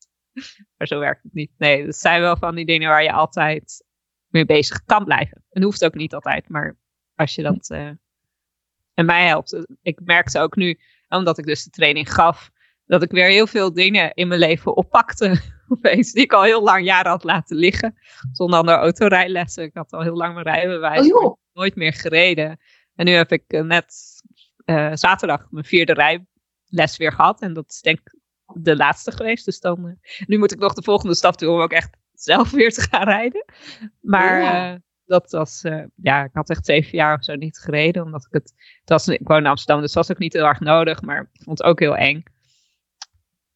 Maar 0.76 0.86
zo 0.86 0.98
werkt 0.98 1.22
het 1.22 1.34
niet. 1.34 1.50
Nee, 1.58 1.84
dat 1.84 1.96
zijn 1.96 2.20
wel 2.20 2.36
van 2.36 2.54
die 2.54 2.66
dingen 2.66 2.88
waar 2.88 3.02
je 3.02 3.12
altijd 3.12 3.84
mee 4.26 4.44
bezig 4.44 4.84
kan 4.84 5.04
blijven. 5.04 5.44
En 5.50 5.62
hoeft 5.62 5.84
ook 5.84 5.94
niet 5.94 6.14
altijd, 6.14 6.48
maar 6.48 6.76
als 7.14 7.34
je 7.34 7.42
dat. 7.42 7.70
Uh, 7.70 7.90
en 8.94 9.06
mij 9.06 9.26
helpt. 9.26 9.66
Ik 9.82 10.00
merkte 10.04 10.40
ook 10.40 10.56
nu, 10.56 10.78
omdat 11.18 11.38
ik 11.38 11.46
dus 11.46 11.64
de 11.64 11.70
training 11.70 12.12
gaf, 12.12 12.50
dat 12.86 13.02
ik 13.02 13.10
weer 13.10 13.28
heel 13.28 13.46
veel 13.46 13.72
dingen 13.72 14.14
in 14.14 14.28
mijn 14.28 14.40
leven 14.40 14.76
oppakte. 14.76 15.40
Opeens, 15.68 16.12
die 16.12 16.22
ik 16.22 16.32
al 16.32 16.42
heel 16.42 16.62
lang 16.62 16.84
jaren 16.84 17.10
had 17.10 17.24
laten 17.24 17.56
liggen. 17.56 17.98
Zonder 18.32 18.58
andere 18.58 18.76
autorijlessen. 18.76 19.64
Ik 19.64 19.74
had 19.74 19.92
al 19.92 20.02
heel 20.02 20.16
lang 20.16 20.32
mijn 20.34 20.46
rijbewijs. 20.46 21.12
Oh, 21.12 21.36
nooit 21.52 21.76
meer 21.76 21.92
gereden. 21.92 22.60
En 22.94 23.04
nu 23.04 23.12
heb 23.12 23.32
ik 23.32 23.44
eh, 23.46 23.62
net 23.62 23.94
uh, 24.64 24.90
zaterdag 24.94 25.46
mijn 25.50 25.64
vierde 25.64 25.92
rijles 25.92 26.96
weer 26.96 27.12
gehad. 27.12 27.40
En 27.40 27.52
dat 27.52 27.68
is 27.68 27.80
denk 27.80 27.98
ik 27.98 28.14
de 28.62 28.76
laatste 28.76 29.12
geweest. 29.12 29.44
Dus 29.44 29.60
dan, 29.60 29.86
uh, 29.86 29.92
nu 30.26 30.38
moet 30.38 30.52
ik 30.52 30.58
nog 30.58 30.74
de 30.74 30.82
volgende 30.82 31.14
stap 31.14 31.38
doen 31.38 31.54
om 31.54 31.60
ook 31.60 31.72
echt 31.72 31.96
zelf 32.12 32.50
weer 32.50 32.72
te 32.72 32.80
gaan 32.80 33.04
rijden. 33.04 33.44
Maar 34.00 34.40
ja 34.40 34.80
dat 35.10 35.30
was, 35.30 35.62
uh, 35.64 35.82
ja, 35.94 36.24
ik 36.24 36.30
had 36.32 36.50
echt 36.50 36.66
zeven 36.66 36.98
jaar 36.98 37.16
of 37.16 37.24
zo 37.24 37.34
niet 37.34 37.58
gereden. 37.58 38.02
Omdat 38.02 38.26
ik 38.26 38.32
het, 38.32 38.52
het 38.80 38.88
was, 38.88 39.08
ik 39.08 39.28
woon 39.28 39.38
in 39.38 39.46
Amsterdam, 39.46 39.80
dus 39.82 39.92
dat 39.92 40.06
was 40.06 40.16
ook 40.16 40.22
niet 40.22 40.32
heel 40.32 40.44
erg 40.44 40.60
nodig. 40.60 41.02
Maar 41.02 41.20
ik 41.32 41.42
vond 41.42 41.58
het 41.58 41.66
ook 41.66 41.80
heel 41.80 41.96
eng. 41.96 42.22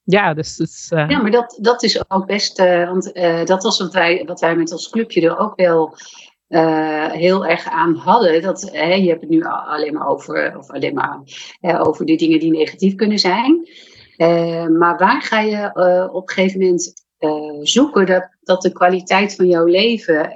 Ja, 0.02 0.34
dus 0.34 0.90
uh... 0.92 1.08
Ja, 1.08 1.22
maar 1.22 1.30
dat, 1.30 1.58
dat 1.60 1.82
is 1.82 2.10
ook 2.10 2.26
best, 2.26 2.60
uh, 2.60 2.88
want 2.88 3.14
dat 3.46 3.62
was 3.62 3.78
wat 3.78 3.92
wij, 3.92 4.22
wat 4.26 4.40
wij 4.40 4.56
met 4.56 4.72
ons 4.72 4.90
clubje 4.90 5.20
er 5.20 5.38
ook 5.38 5.56
wel 5.56 5.96
heel 7.12 7.46
erg 7.46 7.68
aan 7.68 7.94
hadden. 7.94 8.42
Dat, 8.42 8.68
je 8.72 9.08
hebt 9.08 9.20
het 9.20 9.30
nu 9.30 9.42
alleen 9.44 9.94
maar 9.94 10.06
over, 10.06 10.58
of 10.58 10.70
alleen 10.70 10.94
maar 10.94 11.22
over 11.60 12.06
de 12.06 12.16
dingen 12.16 12.40
die 12.40 12.50
negatief 12.50 12.94
kunnen 12.94 13.18
zijn. 13.18 13.68
maar 14.78 14.96
waar 14.96 15.22
ga 15.22 15.40
je 15.40 15.70
op 16.12 16.28
een 16.28 16.34
gegeven 16.34 16.60
moment 16.60 17.04
zoeken 17.62 18.06
dat, 18.06 18.28
dat 18.42 18.62
de 18.62 18.72
kwaliteit 18.72 19.34
van 19.34 19.46
jouw 19.46 19.64
leven 19.64 20.32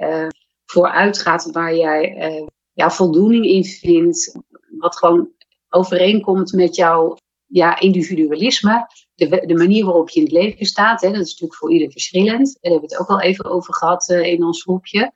vooruitgaat 0.71 1.51
waar 1.51 1.75
jij 1.75 2.31
uh, 2.31 2.47
ja, 2.73 2.91
voldoening 2.91 3.45
in 3.45 3.65
vindt. 3.65 4.37
Wat 4.77 4.97
gewoon 4.97 5.29
overeenkomt 5.69 6.53
met 6.53 6.75
jouw 6.75 7.17
ja, 7.45 7.79
individualisme. 7.79 8.87
De, 9.15 9.43
de 9.45 9.55
manier 9.55 9.85
waarop 9.85 10.09
je 10.09 10.19
in 10.19 10.25
het 10.25 10.33
leven 10.33 10.65
staat. 10.65 11.01
Hè, 11.01 11.07
dat 11.11 11.21
is 11.21 11.29
natuurlijk 11.29 11.59
voor 11.59 11.71
ieder 11.71 11.91
verschillend. 11.91 12.57
Daar 12.61 12.71
hebben 12.71 12.89
we 12.89 12.95
het 12.95 13.01
ook 13.01 13.09
al 13.09 13.21
even 13.21 13.45
over 13.45 13.73
gehad 13.73 14.09
uh, 14.09 14.23
in 14.23 14.43
ons 14.43 14.61
groepje. 14.61 15.11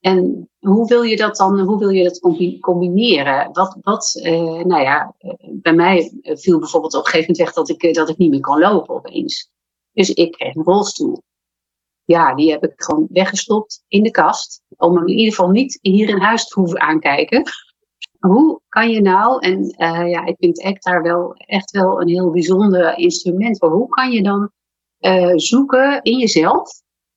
En 0.00 0.48
hoe 0.58 0.86
wil 0.88 1.02
je 1.02 1.16
dat 1.16 1.36
dan, 1.36 1.60
hoe 1.60 1.78
wil 1.78 1.88
je 1.88 2.04
dat 2.04 2.20
combineren? 2.60 3.52
Wat, 3.52 3.76
wat 3.80 4.20
uh, 4.22 4.64
nou 4.64 4.82
ja, 4.82 5.14
bij 5.52 5.74
mij 5.74 6.12
viel 6.22 6.58
bijvoorbeeld 6.58 6.94
op 6.94 7.04
een 7.04 7.10
gegeven 7.10 7.32
moment 7.32 7.38
weg 7.38 7.52
dat 7.52 7.82
ik, 7.82 7.94
dat 7.94 8.08
ik 8.08 8.16
niet 8.16 8.30
meer 8.30 8.40
kon 8.40 8.58
lopen 8.58 8.94
opeens. 8.94 9.50
Dus 9.92 10.10
ik 10.10 10.32
kreeg 10.32 10.54
een 10.54 10.62
rolstoel 10.62 11.22
ja, 12.06 12.34
die 12.34 12.50
heb 12.50 12.64
ik 12.64 12.72
gewoon 12.76 13.06
weggestopt 13.10 13.84
in 13.88 14.02
de 14.02 14.10
kast. 14.10 14.62
Om 14.76 14.96
hem 14.96 15.06
in 15.06 15.16
ieder 15.16 15.34
geval 15.34 15.50
niet 15.50 15.78
hier 15.82 16.08
in 16.08 16.20
huis 16.20 16.48
te 16.48 16.60
hoeven 16.60 16.80
aankijken. 16.80 17.42
Hoe 18.18 18.60
kan 18.68 18.90
je 18.90 19.00
nou, 19.00 19.38
en 19.40 19.62
uh, 19.62 20.10
ja, 20.10 20.24
ik 20.24 20.36
vind 20.38 20.62
ACT 20.62 20.82
daar 20.82 21.02
wel 21.02 21.34
echt 21.36 21.70
wel 21.70 22.00
een 22.00 22.08
heel 22.08 22.30
bijzonder 22.30 22.98
instrument 22.98 23.58
voor. 23.58 23.70
Hoe 23.70 23.88
kan 23.88 24.10
je 24.10 24.22
dan 24.22 24.50
uh, 25.00 25.32
zoeken 25.34 26.02
in 26.02 26.18
jezelf? 26.18 26.70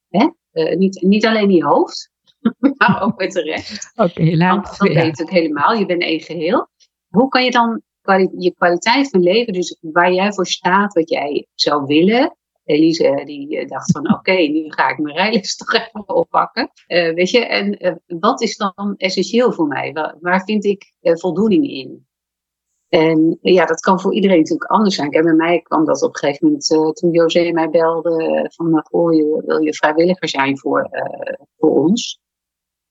Hè? 0.10 0.30
Uh, 0.52 0.78
niet, 0.78 1.02
niet 1.02 1.26
alleen 1.26 1.50
in 1.50 1.56
je 1.56 1.66
hoofd, 1.66 2.12
maar 2.78 3.02
ook 3.02 3.18
met 3.18 3.32
de 3.32 3.42
rest. 3.42 3.92
Oké, 3.96 4.12
okay, 4.12 4.38
dat 4.38 4.78
weet 4.78 5.18
het 5.18 5.30
helemaal, 5.30 5.74
je 5.74 5.86
bent 5.86 6.02
één 6.02 6.20
geheel. 6.20 6.68
Hoe 7.08 7.30
kan 7.30 7.44
je 7.44 7.52
dan 7.52 7.82
je 8.38 8.54
kwaliteit 8.58 9.10
van 9.10 9.20
leven, 9.20 9.54
dus 9.54 9.78
waar 9.82 10.14
jij 10.14 10.34
voor 10.34 10.48
staat, 10.48 10.94
wat 10.94 11.10
jij 11.10 11.48
zou 11.56 11.86
willen, 11.86 12.38
Elise 12.70 13.22
die 13.26 13.58
eh, 13.58 13.68
dacht 13.68 13.92
van 13.92 14.14
oké, 14.14 14.32
nu 14.32 14.72
ga 14.72 14.90
ik 14.90 14.98
mijn 14.98 15.16
rijles 15.16 15.56
toch 15.58 15.74
even 15.74 16.16
oppakken. 16.16 16.72
Uh, 16.88 17.14
weet 17.14 17.30
je, 17.30 17.46
en 17.46 17.86
uh, 17.86 18.20
wat 18.20 18.42
is 18.42 18.58
dan 18.58 18.94
essentieel 18.98 19.52
voor 19.52 19.68
mij? 19.68 19.94
Waar, 20.20 20.44
vind 20.44 20.66
ik 20.66 20.94
voldoening 21.02 21.68
in? 21.68 22.08
En 22.88 23.38
ja, 23.42 23.66
dat 23.66 23.80
kan 23.80 24.00
voor 24.00 24.14
iedereen 24.14 24.38
natuurlijk 24.38 24.72
anders 24.72 24.96
zijn. 24.96 25.10
Kijk, 25.10 25.24
bij 25.24 25.34
mij 25.34 25.62
kwam 25.62 25.86
dat 25.86 26.04
op 26.04 26.10
een 26.10 26.20
gegeven 26.20 26.46
moment 26.46 26.96
toen 26.98 27.12
José 27.12 27.52
mij 27.52 27.70
belde 27.70 28.50
van 28.56 28.88
oh, 28.90 29.10
wil 29.46 29.62
je 29.62 29.74
vrijwilliger 29.74 30.30
zijn 30.30 30.58
voor, 30.58 30.90
voor 31.58 31.70
ons? 31.70 32.20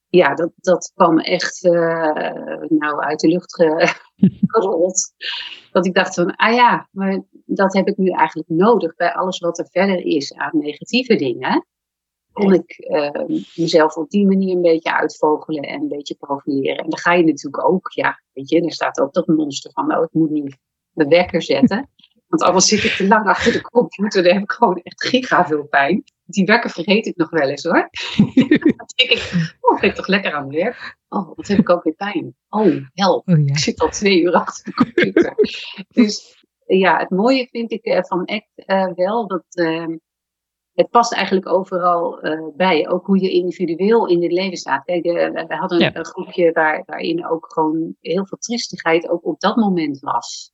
Ja, 0.09 0.35
dat, 0.35 0.51
dat 0.57 0.93
kwam 0.95 1.19
echt 1.19 1.63
nou 2.69 3.01
uit 3.01 3.21
de 3.21 3.29
lucht 3.29 3.65
dat 5.73 5.87
ik 5.87 5.95
dacht 5.95 6.15
van, 6.15 6.37
ah 6.37 6.55
ja, 6.55 6.89
maar 6.91 7.23
dat 7.45 7.75
heb 7.75 7.89
ik 7.89 7.97
nu 7.97 8.11
eigenlijk 8.11 8.49
nodig 8.49 8.95
bij 8.95 9.15
alles 9.15 9.39
wat 9.39 9.59
er 9.59 9.69
verder 9.71 10.07
is 10.07 10.35
aan 10.35 10.59
negatieve 10.59 11.15
dingen. 11.15 11.67
Kon 12.33 12.53
ik 12.53 12.79
uh, 12.79 13.39
mezelf 13.55 13.97
op 13.97 14.11
die 14.11 14.27
manier 14.27 14.57
een 14.57 14.63
beetje 14.63 14.97
uitvogelen 14.97 15.63
en 15.63 15.81
een 15.81 15.89
beetje 15.89 16.15
profileren. 16.15 16.77
En 16.77 16.91
dan 16.91 16.99
ga 16.99 17.13
je 17.13 17.25
natuurlijk 17.25 17.69
ook, 17.69 17.91
ja, 17.93 18.23
weet 18.33 18.49
je, 18.49 18.61
er 18.61 18.73
staat 18.73 19.01
ook 19.01 19.13
dat 19.13 19.27
monster 19.27 19.71
van, 19.73 19.87
nou, 19.87 20.05
ik 20.05 20.13
moet 20.13 20.31
nu 20.31 20.53
de 20.91 21.09
wekker 21.09 21.43
zetten. 21.43 21.91
Want 22.29 22.43
anders 22.43 22.67
zit 22.67 22.85
ik 22.85 22.93
te 22.93 23.07
lang 23.07 23.27
achter 23.27 23.53
de 23.53 23.61
computer, 23.61 24.23
dan 24.23 24.33
heb 24.33 24.43
ik 24.43 24.53
gewoon 24.53 24.81
echt 24.83 25.07
giga 25.07 25.47
veel 25.47 25.65
pijn. 25.65 26.05
Die 26.25 26.45
wekker 26.45 26.71
vergeet 26.71 27.07
ik 27.07 27.17
nog 27.17 27.31
wel 27.31 27.49
eens 27.49 27.63
hoor. 27.63 27.91
dan 28.77 28.89
denk 28.97 29.11
ik, 29.11 29.57
oh, 29.61 29.83
ik 29.83 29.95
toch 29.95 30.07
lekker 30.07 30.33
aan 30.33 30.45
het 30.45 30.55
werk. 30.55 30.97
Oh, 31.09 31.37
wat 31.37 31.47
heb 31.47 31.59
ik 31.59 31.71
ook 31.71 31.83
weer 31.83 31.95
pijn. 31.95 32.37
Oh, 32.49 32.87
help. 32.93 33.29
Oh, 33.29 33.39
ik 33.39 33.59
zit 33.59 33.81
al 33.81 33.89
twee 33.89 34.23
uur 34.23 34.33
achter 34.33 34.65
de 34.65 34.73
computer. 34.73 35.35
dus 35.89 36.45
ja, 36.67 36.99
het 36.99 37.11
mooie 37.11 37.49
vind 37.51 37.73
ik 37.73 37.87
uh, 37.87 37.99
van 38.03 38.25
ACT 38.25 38.51
uh, 38.67 38.93
wel 38.95 39.27
dat 39.27 39.45
uh, 39.51 39.87
het 40.73 40.91
past 40.91 41.13
eigenlijk 41.13 41.49
overal 41.49 42.21
eh, 42.21 42.47
bij. 42.57 42.89
Ook 42.89 43.07
hoe 43.07 43.21
je 43.21 43.31
individueel 43.31 44.07
in 44.07 44.23
het 44.23 44.33
leven 44.33 44.57
staat. 44.57 44.85
Kijk, 44.85 45.03
we 45.03 45.55
hadden 45.55 45.79
ja. 45.79 45.97
een 45.97 46.07
groepje 46.07 46.53
waar, 46.53 46.83
waarin 46.87 47.27
ook 47.27 47.53
gewoon 47.53 47.97
heel 48.01 48.27
veel 48.27 48.39
tristigheid 48.39 49.09
ook 49.09 49.27
op 49.27 49.41
dat 49.41 49.57
moment 49.57 50.01
was. 50.01 50.53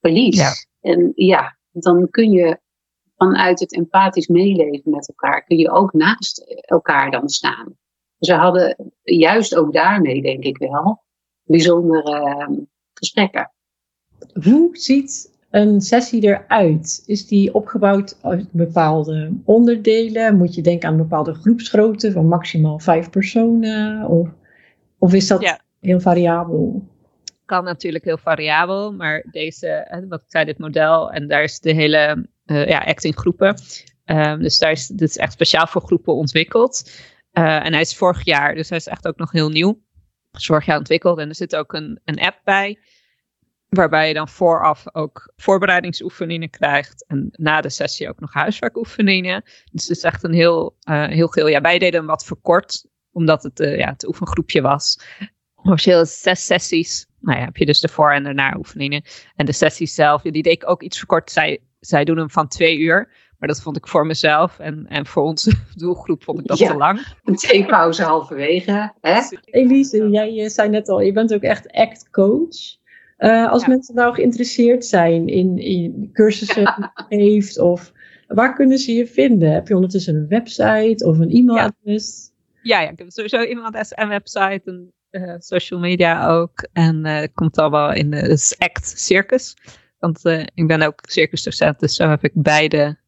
Verlies. 0.00 0.36
Ja. 0.36 0.52
En 0.86 1.12
ja, 1.14 1.56
dan 1.70 2.10
kun 2.10 2.30
je 2.30 2.60
vanuit 3.16 3.60
het 3.60 3.74
empathisch 3.74 4.26
meeleven 4.26 4.90
met 4.90 5.08
elkaar, 5.08 5.44
kun 5.44 5.56
je 5.56 5.70
ook 5.70 5.92
naast 5.92 6.60
elkaar 6.60 7.10
dan 7.10 7.28
staan. 7.28 7.76
Ze 8.18 8.34
hadden 8.34 8.92
juist 9.02 9.56
ook 9.56 9.72
daarmee, 9.72 10.22
denk 10.22 10.44
ik 10.44 10.58
wel, 10.58 11.02
bijzondere 11.42 12.12
ehm, 12.12 12.52
gesprekken. 12.94 13.52
Hoe 14.42 14.68
ziet 14.72 15.34
een 15.50 15.80
sessie 15.80 16.22
eruit? 16.22 17.02
Is 17.06 17.26
die 17.26 17.54
opgebouwd 17.54 18.18
uit 18.22 18.52
bepaalde 18.52 19.32
onderdelen? 19.44 20.36
Moet 20.36 20.54
je 20.54 20.62
denken 20.62 20.88
aan 20.88 20.94
een 20.94 21.02
bepaalde 21.02 21.34
groepsgrootte 21.34 22.12
van 22.12 22.28
maximaal 22.28 22.78
vijf 22.78 23.10
personen? 23.10 24.08
Of, 24.08 24.28
of 24.98 25.14
is 25.14 25.26
dat 25.26 25.60
heel 25.80 26.00
variabel? 26.00 26.82
Kan 27.46 27.64
natuurlijk 27.64 28.04
heel 28.04 28.18
variabel, 28.18 28.92
maar 28.92 29.24
deze, 29.30 30.04
wat 30.08 30.20
ik 30.20 30.30
zei, 30.30 30.44
dit 30.44 30.58
model, 30.58 31.10
en 31.10 31.28
daar 31.28 31.42
is 31.42 31.60
de 31.60 31.72
hele 31.72 32.28
uh, 32.46 32.68
ja, 32.68 32.78
act 32.78 33.04
in 33.04 33.16
groepen. 33.16 33.60
Um, 34.04 34.42
dus 34.42 34.58
daar 34.58 34.70
is, 34.70 34.86
dit 34.86 35.08
is 35.08 35.16
echt 35.16 35.32
speciaal 35.32 35.66
voor 35.66 35.82
groepen 35.82 36.14
ontwikkeld. 36.14 36.90
Uh, 37.32 37.64
en 37.64 37.72
hij 37.72 37.80
is 37.80 37.96
vorig 37.96 38.24
jaar, 38.24 38.54
dus 38.54 38.68
hij 38.68 38.78
is 38.78 38.86
echt 38.86 39.06
ook 39.06 39.16
nog 39.16 39.32
heel 39.32 39.48
nieuw. 39.48 39.84
Is 40.32 40.46
jaar 40.46 40.78
ontwikkeld 40.78 41.18
en 41.18 41.28
er 41.28 41.34
zit 41.34 41.56
ook 41.56 41.72
een, 41.72 42.00
een 42.04 42.20
app 42.20 42.40
bij. 42.44 42.78
Waarbij 43.68 44.08
je 44.08 44.14
dan 44.14 44.28
vooraf 44.28 44.94
ook 44.94 45.32
voorbereidingsoefeningen 45.36 46.50
krijgt. 46.50 47.04
En 47.06 47.28
na 47.32 47.60
de 47.60 47.70
sessie 47.70 48.08
ook 48.08 48.20
nog 48.20 48.32
huiswerkoefeningen. 48.32 49.42
Dus 49.72 49.88
het 49.88 49.96
is 49.96 50.02
echt 50.02 50.24
een 50.24 50.32
heel, 50.32 50.76
uh, 50.88 51.06
heel 51.06 51.28
geel. 51.28 51.48
Ja, 51.48 51.60
wij 51.60 51.78
deden 51.78 51.98
hem 51.98 52.08
wat 52.08 52.24
verkort, 52.24 52.86
omdat 53.12 53.42
het, 53.42 53.58
ja, 53.58 53.90
het 53.90 54.06
oefengroepje 54.06 54.60
was. 54.60 55.00
Officieel 55.54 56.06
zes 56.06 56.46
sessies. 56.46 57.06
Nou 57.26 57.38
ja, 57.38 57.44
heb 57.44 57.56
je 57.56 57.66
dus 57.66 57.80
de 57.80 57.88
voor- 57.88 58.12
en 58.12 58.22
daarna 58.22 58.54
oefeningen. 58.56 59.02
En 59.36 59.46
de 59.46 59.52
sessies 59.52 59.94
zelf, 59.94 60.22
die 60.22 60.32
deed 60.32 60.46
ik 60.46 60.68
ook 60.70 60.82
iets 60.82 60.98
verkort. 60.98 61.30
Zij, 61.30 61.58
zij 61.80 62.04
doen 62.04 62.16
hem 62.16 62.30
van 62.30 62.48
twee 62.48 62.78
uur. 62.78 63.12
Maar 63.38 63.48
dat 63.48 63.62
vond 63.62 63.76
ik 63.76 63.86
voor 63.86 64.06
mezelf 64.06 64.58
en, 64.58 64.86
en 64.88 65.06
voor 65.06 65.22
onze 65.22 65.52
doelgroep 65.76 66.22
vond 66.22 66.40
ik 66.40 66.46
dat 66.46 66.58
Ja. 66.58 66.70
te 66.70 66.76
lang. 66.76 67.06
Een 67.24 67.36
theepauze 67.36 68.02
halverwege. 68.02 68.92
Hè? 69.00 69.20
Elise, 69.44 70.08
jij 70.08 70.38
eh, 70.42 70.48
zei 70.48 70.68
net 70.68 70.88
al, 70.88 71.00
je 71.00 71.12
bent 71.12 71.34
ook 71.34 71.42
echt 71.42 71.72
act 71.72 72.10
coach. 72.10 72.56
Eh, 73.16 73.50
als 73.50 73.62
Ja. 73.62 73.68
mensen 73.68 73.94
nou 73.94 74.14
geïnteresseerd 74.14 74.84
zijn 74.84 75.28
in, 75.28 75.58
in 75.58 76.10
cursussen 76.12 76.64
die 77.08 77.18
je 77.18 77.30
geeft, 77.30 77.58
of 77.58 77.92
waar 78.26 78.54
kunnen 78.54 78.78
ze 78.78 78.92
je 78.92 79.06
vinden? 79.06 79.52
Heb 79.52 79.68
je 79.68 79.74
ondertussen 79.74 80.14
een 80.14 80.28
website 80.28 81.06
of 81.06 81.18
een 81.18 81.30
e-mailadres? 81.30 82.30
Ja, 82.62 82.80
ja, 82.80 82.90
ik 82.90 82.98
heb 82.98 83.10
sowieso 83.10 83.42
iemand 83.42 83.92
en 83.92 84.08
website 84.08 84.60
en 84.64 84.92
eh, 85.22 85.34
social 85.38 85.80
media 85.80 86.28
ook. 86.28 86.68
En 86.72 87.04
het 87.04 87.32
komt 87.34 87.58
allemaal 87.58 87.92
in 87.92 88.10
de 88.10 88.54
Act 88.58 88.98
Circus. 88.98 89.56
Want 89.98 90.24
eh, 90.24 90.40
ik 90.54 90.66
ben 90.66 90.82
ook 90.82 91.00
circusdocent, 91.02 91.80
dus 91.80 91.94
zo 91.94 92.08
heb 92.08 92.24
ik 92.24 92.32
beide 92.34 92.98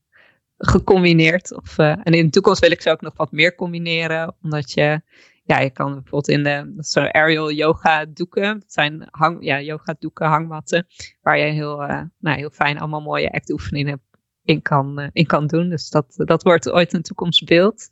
gecombineerd. 0.58 1.54
Of, 1.54 1.78
en 1.78 2.02
in 2.02 2.24
de 2.24 2.30
toekomst 2.30 2.60
wil 2.60 2.70
ik 2.70 2.80
ze 2.80 2.90
ook 2.90 3.00
nog 3.00 3.16
wat 3.16 3.32
meer 3.32 3.54
combineren. 3.54 4.36
Omdat 4.42 4.72
je, 4.72 5.00
ja, 5.44 5.58
je 5.60 5.70
kan 5.70 5.92
bijvoorbeeld 5.92 6.28
in 6.28 6.42
de 6.42 6.74
zo'n 6.76 7.14
aerial 7.14 7.52
yoga 7.52 8.04
doeken. 8.04 8.60
Dat 8.60 8.72
zijn 8.72 9.08
hang, 9.10 9.44
ja, 9.44 9.60
yoga 9.60 9.96
doeken, 9.98 10.26
hangmatten. 10.26 10.86
Waar 11.22 11.38
je 11.38 11.52
heel, 11.52 11.76
nou, 12.18 12.36
heel 12.36 12.50
fijn 12.50 12.78
allemaal 12.78 13.00
mooie 13.00 13.32
act 13.32 13.50
oefeningen 13.50 14.02
in 14.48 14.62
kan, 14.62 15.10
in 15.12 15.26
kan 15.26 15.46
doen. 15.46 15.68
Dus 15.68 15.90
dat, 15.90 16.14
dat 16.16 16.42
wordt 16.42 16.70
ooit 16.70 16.92
een 16.92 17.02
toekomstbeeld. 17.02 17.88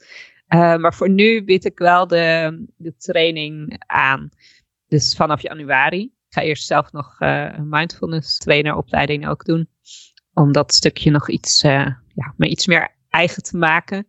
Uh, 0.55 0.77
maar 0.77 0.95
voor 0.95 1.11
nu 1.11 1.45
bied 1.45 1.65
ik 1.65 1.79
wel 1.79 2.07
de, 2.07 2.65
de 2.77 2.97
training 2.97 3.83
aan. 3.87 4.29
Dus 4.89 5.15
vanaf 5.15 5.43
januari. 5.43 6.03
Ik 6.03 6.35
ga 6.35 6.43
eerst 6.43 6.67
zelf 6.67 6.93
nog 6.93 7.21
uh, 7.21 7.49
een 7.53 7.69
mindfulness 7.69 8.39
traineropleiding 8.39 9.29
ook 9.29 9.45
doen. 9.45 9.69
Om 10.33 10.53
dat 10.53 10.75
stukje 10.75 11.11
nog 11.11 11.31
iets, 11.31 11.65
uh, 11.65 11.87
ja, 12.15 12.35
me 12.37 12.49
iets 12.49 12.67
meer 12.67 12.97
eigen 13.09 13.43
te 13.43 13.57
maken. 13.57 14.07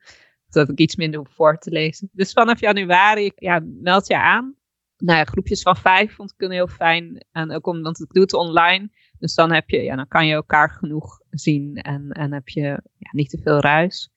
Zodat 0.47 0.69
ik 0.69 0.79
iets 0.79 0.95
minder 0.95 1.19
hoef 1.19 1.29
voor 1.35 1.57
te 1.57 1.71
lezen. 1.71 2.09
Dus 2.11 2.33
vanaf 2.33 2.59
januari, 2.59 3.31
ja, 3.35 3.61
meld 3.65 4.07
je 4.07 4.17
aan. 4.17 4.55
Nou 4.97 5.17
ja, 5.17 5.23
groepjes 5.23 5.61
van 5.61 5.75
vijf 5.75 6.15
vond 6.15 6.33
ik 6.37 6.51
heel 6.51 6.67
fijn. 6.67 7.25
En 7.31 7.51
ook 7.51 7.67
omdat 7.67 7.99
ik 7.99 8.11
doe 8.11 8.23
het 8.23 8.33
online. 8.33 8.89
Dus 9.19 9.35
dan 9.35 9.51
heb 9.51 9.69
je, 9.69 9.83
ja, 9.83 9.95
dan 9.95 10.07
kan 10.07 10.27
je 10.27 10.33
elkaar 10.33 10.69
genoeg 10.69 11.21
zien. 11.29 11.75
En, 11.75 12.09
en 12.11 12.33
heb 12.33 12.49
je 12.49 12.61
ja, 12.97 13.09
niet 13.11 13.29
te 13.29 13.41
veel 13.43 13.59
ruis. 13.59 14.11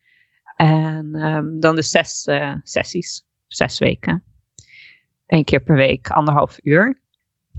En 0.61 1.15
um, 1.15 1.61
dan 1.61 1.75
de 1.75 1.83
zes 1.83 2.27
uh, 2.27 2.55
sessies, 2.63 3.27
zes 3.47 3.79
weken. 3.79 4.23
Eén 5.27 5.45
keer 5.45 5.61
per 5.61 5.77
week, 5.77 6.11
anderhalf 6.11 6.59
uur. 6.63 7.01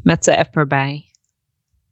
Met 0.04 0.24
de 0.24 0.38
app 0.38 0.56
erbij. 0.56 1.06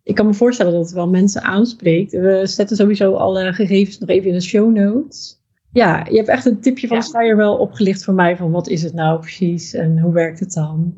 Ik 0.03 0.15
kan 0.15 0.25
me 0.25 0.33
voorstellen 0.33 0.73
dat 0.73 0.81
het 0.81 0.93
wel 0.93 1.09
mensen 1.09 1.41
aanspreekt. 1.41 2.11
We 2.11 2.41
zetten 2.43 2.77
sowieso 2.77 3.13
alle 3.13 3.53
gegevens 3.53 3.97
nog 3.97 4.09
even 4.09 4.27
in 4.27 4.33
de 4.33 4.41
show 4.41 4.75
notes. 4.75 5.41
Ja, 5.71 6.05
je 6.09 6.15
hebt 6.15 6.27
echt 6.27 6.45
een 6.45 6.59
tipje 6.59 6.87
van 6.87 6.97
Ja. 6.97 7.03
de 7.03 7.09
sluier 7.09 7.35
wel 7.35 7.57
opgelicht 7.57 8.03
voor 8.03 8.13
mij. 8.13 8.37
Van 8.37 8.51
wat 8.51 8.67
is 8.67 8.83
het 8.83 8.93
nou 8.93 9.19
precies 9.19 9.73
en 9.73 9.99
hoe 9.99 10.13
werkt 10.13 10.39
het 10.39 10.53
dan? 10.53 10.97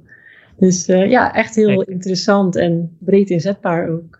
Dus 0.57 0.89
uh, 0.89 1.09
ja, 1.09 1.33
echt 1.33 1.55
heel 1.55 1.81
interessant 1.81 2.55
en 2.55 2.97
breed 2.99 3.29
inzetbaar 3.29 3.89
ook. 3.89 4.19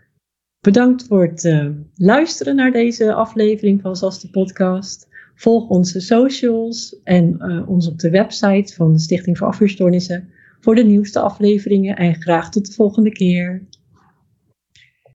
Bedankt 0.60 1.08
voor 1.08 1.22
het 1.24 1.44
uh, 1.44 1.70
luisteren 1.96 2.56
naar 2.56 2.72
deze 2.72 3.14
aflevering 3.14 3.82
van 3.82 3.96
SAS 3.96 4.22
de 4.22 4.30
podcast. 4.30 5.10
Volg 5.42 5.70
onze 5.70 6.00
socials 6.00 6.96
en 7.04 7.36
uh, 7.40 7.70
ons 7.70 7.88
op 7.88 8.00
de 8.00 8.10
website 8.10 8.74
van 8.74 8.94
de 8.94 9.00
Stichting 9.00 9.38
voor 9.38 9.48
Afweerstoornissen 9.48 10.30
voor 10.60 10.76
de 10.76 10.84
nieuwste 10.84 11.20
afleveringen. 11.20 11.96
En 11.96 12.22
graag 12.22 12.52
tot 12.52 12.66
de 12.66 12.74
volgende 12.74 13.12
keer. 13.12 13.64